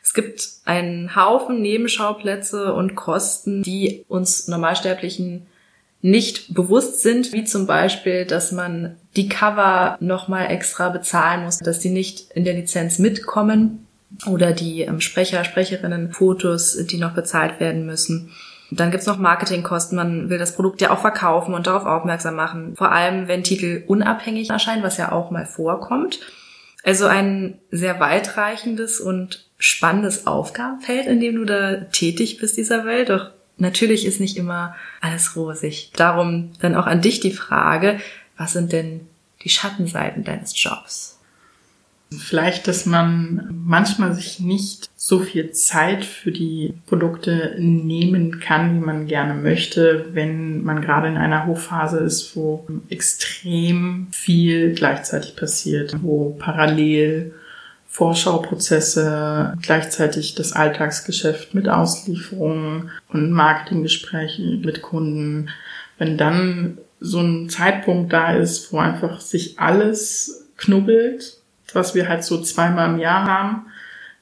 Es 0.03 0.13
gibt 0.13 0.49
einen 0.65 1.15
Haufen 1.15 1.61
Nebenschauplätze 1.61 2.73
und 2.73 2.95
Kosten, 2.95 3.63
die 3.63 4.03
uns 4.07 4.47
Normalsterblichen 4.47 5.45
nicht 6.01 6.53
bewusst 6.53 7.01
sind, 7.01 7.31
wie 7.31 7.43
zum 7.43 7.67
Beispiel, 7.67 8.25
dass 8.25 8.51
man 8.51 8.97
die 9.15 9.29
Cover 9.29 9.97
nochmal 9.99 10.49
extra 10.49 10.89
bezahlen 10.89 11.43
muss, 11.43 11.59
dass 11.59 11.79
die 11.79 11.89
nicht 11.89 12.31
in 12.31 12.43
der 12.43 12.55
Lizenz 12.55 12.97
mitkommen 12.97 13.85
oder 14.27 14.51
die 14.51 14.81
ähm, 14.81 14.99
Sprecher, 14.99 15.43
Sprecherinnen, 15.43 16.11
Fotos, 16.11 16.75
die 16.87 16.97
noch 16.97 17.13
bezahlt 17.13 17.59
werden 17.59 17.85
müssen. 17.85 18.31
Dann 18.71 18.89
gibt's 18.89 19.05
noch 19.05 19.17
Marketingkosten. 19.17 19.97
Man 19.97 20.29
will 20.29 20.37
das 20.37 20.55
Produkt 20.55 20.79
ja 20.81 20.91
auch 20.91 21.01
verkaufen 21.01 21.53
und 21.53 21.67
darauf 21.67 21.85
aufmerksam 21.85 22.35
machen. 22.35 22.75
Vor 22.75 22.91
allem, 22.91 23.27
wenn 23.27 23.43
Titel 23.43 23.83
unabhängig 23.85 24.49
erscheinen, 24.49 24.81
was 24.81 24.97
ja 24.97 25.11
auch 25.11 25.29
mal 25.29 25.45
vorkommt. 25.45 26.19
Also 26.83 27.05
ein 27.05 27.59
sehr 27.69 27.99
weitreichendes 27.99 28.99
und 28.99 29.45
spannendes 29.57 30.25
Aufgabenfeld, 30.25 31.05
in 31.05 31.19
dem 31.19 31.35
du 31.35 31.45
da 31.45 31.75
tätig 31.91 32.37
bist 32.39 32.57
dieser 32.57 32.85
Welt. 32.85 33.09
Doch 33.09 33.31
natürlich 33.57 34.05
ist 34.05 34.19
nicht 34.21 34.37
immer 34.37 34.75
alles 35.01 35.35
rosig. 35.35 35.91
Darum 35.95 36.53
dann 36.61 36.75
auch 36.75 36.87
an 36.87 37.01
dich 37.01 37.19
die 37.19 37.33
Frage, 37.33 37.99
was 38.37 38.53
sind 38.53 38.71
denn 38.71 39.01
die 39.43 39.49
Schattenseiten 39.49 40.23
deines 40.23 40.53
Jobs? 40.61 41.19
Vielleicht, 42.17 42.67
dass 42.67 42.85
man 42.85 43.49
manchmal 43.65 44.13
sich 44.13 44.39
nicht 44.39 44.89
so 44.95 45.19
viel 45.19 45.51
Zeit 45.51 46.03
für 46.03 46.31
die 46.31 46.73
Produkte 46.85 47.55
nehmen 47.57 48.39
kann, 48.39 48.75
wie 48.75 48.85
man 48.85 49.07
gerne 49.07 49.33
möchte, 49.33 50.07
wenn 50.11 50.61
man 50.63 50.81
gerade 50.81 51.07
in 51.07 51.17
einer 51.17 51.45
Hochphase 51.45 51.99
ist, 51.99 52.35
wo 52.35 52.67
extrem 52.89 54.07
viel 54.11 54.73
gleichzeitig 54.73 55.35
passiert, 55.35 55.95
wo 56.01 56.35
parallel 56.37 57.33
Vorschauprozesse, 57.87 59.53
gleichzeitig 59.61 60.35
das 60.35 60.53
Alltagsgeschäft 60.53 61.53
mit 61.53 61.67
Auslieferungen 61.67 62.89
und 63.09 63.31
Marketinggesprächen 63.31 64.61
mit 64.61 64.81
Kunden. 64.81 65.49
Wenn 65.97 66.17
dann 66.17 66.77
so 67.01 67.19
ein 67.19 67.49
Zeitpunkt 67.49 68.13
da 68.13 68.33
ist, 68.33 68.71
wo 68.71 68.77
einfach 68.77 69.19
sich 69.19 69.59
alles 69.59 70.47
knubbelt, 70.55 71.40
was 71.75 71.95
wir 71.95 72.07
halt 72.07 72.23
so 72.23 72.41
zweimal 72.41 72.93
im 72.93 72.99
Jahr 72.99 73.25
haben, 73.25 73.65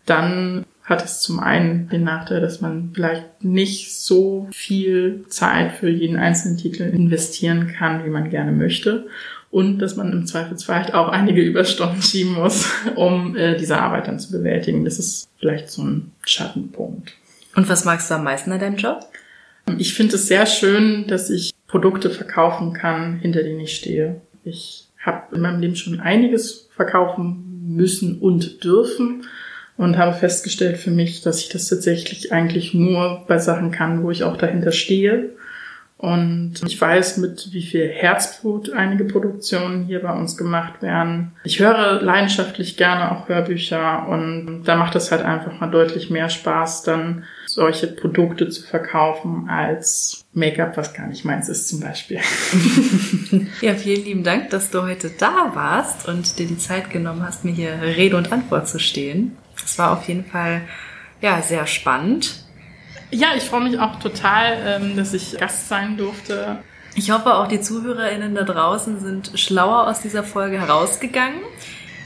dann 0.05 0.65
hat 0.89 1.05
es 1.05 1.21
zum 1.21 1.39
einen 1.39 1.87
den 1.89 2.03
Nachteil, 2.03 2.41
dass 2.41 2.61
man 2.61 2.91
vielleicht 2.93 3.43
nicht 3.43 3.95
so 3.95 4.47
viel 4.51 5.23
Zeit 5.27 5.73
für 5.73 5.89
jeden 5.89 6.17
einzelnen 6.17 6.57
Titel 6.57 6.83
investieren 6.83 7.67
kann, 7.67 8.03
wie 8.05 8.09
man 8.09 8.29
gerne 8.29 8.51
möchte. 8.51 9.07
Und 9.51 9.79
dass 9.79 9.95
man 9.95 10.11
im 10.11 10.27
Zweifelsfall 10.27 10.91
auch 10.93 11.09
einige 11.09 11.41
Überstunden 11.41 12.01
schieben 12.01 12.33
muss, 12.33 12.67
um 12.95 13.35
äh, 13.35 13.55
diese 13.55 13.79
Arbeit 13.79 14.07
dann 14.07 14.19
zu 14.19 14.31
bewältigen. 14.31 14.83
Das 14.83 14.99
ist 14.99 15.29
vielleicht 15.39 15.69
so 15.69 15.83
ein 15.83 16.11
Schattenpunkt. 16.25 17.13
Und 17.55 17.69
was 17.69 17.85
magst 17.85 18.09
du 18.09 18.15
am 18.15 18.23
meisten 18.23 18.51
an 18.51 18.59
deinem 18.59 18.77
Job? 18.77 19.05
Ich 19.77 19.93
finde 19.93 20.15
es 20.15 20.27
sehr 20.27 20.45
schön, 20.45 21.07
dass 21.07 21.29
ich 21.29 21.51
Produkte 21.67 22.09
verkaufen 22.09 22.73
kann, 22.73 23.19
hinter 23.19 23.43
denen 23.43 23.59
ich 23.59 23.75
stehe. 23.75 24.21
Ich 24.43 24.88
habe 24.99 25.35
in 25.35 25.41
meinem 25.41 25.61
Leben 25.61 25.75
schon 25.75 25.99
einiges 25.99 26.69
verkaufen 26.75 27.75
müssen 27.75 28.19
und 28.19 28.63
dürfen 28.63 29.23
und 29.77 29.97
habe 29.97 30.13
festgestellt 30.13 30.77
für 30.77 30.91
mich, 30.91 31.21
dass 31.21 31.39
ich 31.39 31.49
das 31.49 31.69
tatsächlich 31.69 32.33
eigentlich 32.33 32.73
nur 32.73 33.23
bei 33.27 33.37
Sachen 33.37 33.71
kann, 33.71 34.03
wo 34.03 34.11
ich 34.11 34.23
auch 34.23 34.35
dahinter 34.35 34.71
stehe 34.71 35.29
Und 35.97 36.55
ich 36.65 36.79
weiß, 36.79 37.17
mit 37.17 37.49
wie 37.51 37.61
viel 37.61 37.87
Herzblut 37.87 38.71
einige 38.71 39.05
Produktionen 39.05 39.85
hier 39.85 40.01
bei 40.01 40.13
uns 40.13 40.37
gemacht 40.37 40.81
werden. 40.81 41.33
Ich 41.43 41.59
höre 41.59 42.01
leidenschaftlich 42.01 42.77
gerne 42.77 43.11
auch 43.11 43.27
Hörbücher 43.27 44.07
und 44.07 44.63
da 44.63 44.77
macht 44.77 44.95
es 44.95 45.11
halt 45.11 45.23
einfach 45.23 45.59
mal 45.59 45.69
deutlich 45.69 46.09
mehr 46.09 46.29
Spaß, 46.29 46.83
dann 46.83 47.23
solche 47.53 47.87
Produkte 47.87 48.49
zu 48.49 48.63
verkaufen 48.63 49.49
als 49.49 50.25
Make-up, 50.33 50.77
was 50.77 50.93
gar 50.93 51.07
nicht 51.07 51.25
meins 51.25 51.49
ist 51.49 51.67
zum 51.67 51.79
Beispiel. 51.79 52.19
ja, 53.61 53.73
vielen 53.75 54.05
lieben 54.05 54.23
Dank, 54.23 54.49
dass 54.49 54.69
du 54.69 54.83
heute 54.83 55.09
da 55.09 55.51
warst 55.53 56.07
und 56.07 56.39
dir 56.39 56.47
die 56.47 56.57
Zeit 56.57 56.89
genommen 56.89 57.23
hast, 57.23 57.45
mir 57.45 57.53
hier 57.53 57.81
Rede 57.81 58.17
und 58.17 58.31
Antwort 58.31 58.67
zu 58.67 58.79
stehen. 58.79 59.37
Es 59.63 59.77
war 59.77 59.91
auf 59.91 60.07
jeden 60.07 60.25
Fall 60.25 60.61
ja 61.21 61.41
sehr 61.41 61.67
spannend. 61.67 62.45
Ja, 63.11 63.29
ich 63.35 63.43
freue 63.43 63.61
mich 63.61 63.79
auch 63.79 63.99
total, 63.99 64.57
ähm, 64.65 64.95
dass 64.95 65.13
ich 65.13 65.37
Gast 65.37 65.67
sein 65.67 65.97
durfte. 65.97 66.59
Ich 66.95 67.11
hoffe, 67.11 67.35
auch 67.35 67.47
die 67.47 67.61
ZuhörerInnen 67.61 68.35
da 68.35 68.43
draußen 68.43 68.99
sind 68.99 69.31
schlauer 69.35 69.87
aus 69.87 70.01
dieser 70.01 70.23
Folge 70.23 70.59
herausgegangen. 70.59 71.39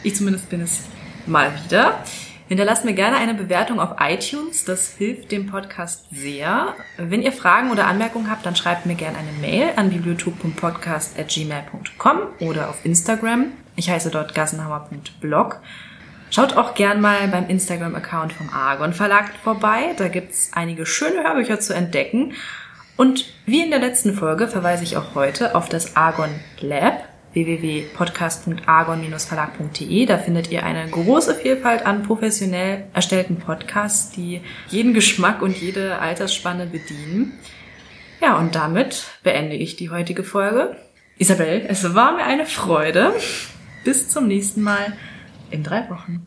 Ich 0.03 0.15
zumindest 0.15 0.49
bin 0.49 0.61
es 0.61 0.81
mal 1.25 1.51
wieder. 1.65 2.03
Hinterlasst 2.47 2.85
mir 2.85 2.93
gerne 2.93 3.17
eine 3.17 3.33
Bewertung 3.33 3.79
auf 3.79 3.95
iTunes, 3.99 4.65
das 4.65 4.95
hilft 4.97 5.31
dem 5.31 5.47
Podcast 5.47 6.05
sehr. 6.11 6.75
Wenn 6.97 7.21
ihr 7.21 7.31
Fragen 7.31 7.71
oder 7.71 7.87
Anmerkungen 7.87 8.29
habt, 8.29 8.45
dann 8.45 8.55
schreibt 8.55 8.85
mir 8.85 8.95
gerne 8.95 9.17
eine 9.17 9.31
Mail 9.39 9.71
an 9.75 9.89
bibliothek.podcast.gmail.com 9.89 12.17
oder 12.39 12.69
auf 12.69 12.83
Instagram. 12.83 13.45
Ich 13.75 13.89
heiße 13.89 14.11
dort 14.11 14.35
gassenhammer.blog. 14.35 15.59
Schaut 16.29 16.57
auch 16.57 16.73
gern 16.73 16.99
mal 16.99 17.27
beim 17.27 17.47
Instagram-Account 17.47 18.33
vom 18.33 18.49
Argon 18.49 18.93
Verlag 18.93 19.31
vorbei. 19.43 19.93
Da 19.97 20.07
gibt's 20.07 20.49
einige 20.53 20.85
schöne 20.85 21.23
Hörbücher 21.23 21.59
zu 21.59 21.73
entdecken. 21.73 22.33
Und 22.97 23.25
wie 23.45 23.61
in 23.61 23.69
der 23.69 23.79
letzten 23.79 24.13
Folge 24.13 24.47
verweise 24.47 24.83
ich 24.83 24.97
auch 24.97 25.15
heute 25.15 25.55
auf 25.55 25.69
das 25.69 25.95
Argon 25.95 26.29
Lab 26.59 27.07
www.podcast.argon-verlag.de. 27.33 30.05
Da 30.05 30.17
findet 30.17 30.51
ihr 30.51 30.63
eine 30.63 30.89
große 30.89 31.35
Vielfalt 31.35 31.85
an 31.85 32.03
professionell 32.03 32.85
erstellten 32.93 33.37
Podcasts, 33.37 34.11
die 34.11 34.41
jeden 34.69 34.93
Geschmack 34.93 35.41
und 35.41 35.57
jede 35.57 35.99
Altersspanne 35.99 36.67
bedienen. 36.67 37.33
Ja, 38.21 38.37
und 38.37 38.55
damit 38.55 39.07
beende 39.23 39.55
ich 39.55 39.75
die 39.75 39.89
heutige 39.89 40.23
Folge. 40.23 40.77
Isabel, 41.17 41.65
es 41.67 41.93
war 41.93 42.15
mir 42.15 42.23
eine 42.23 42.45
Freude. 42.45 43.13
Bis 43.83 44.07
zum 44.09 44.27
nächsten 44.27 44.61
Mal 44.61 44.93
in 45.51 45.63
drei 45.63 45.89
Wochen. 45.89 46.25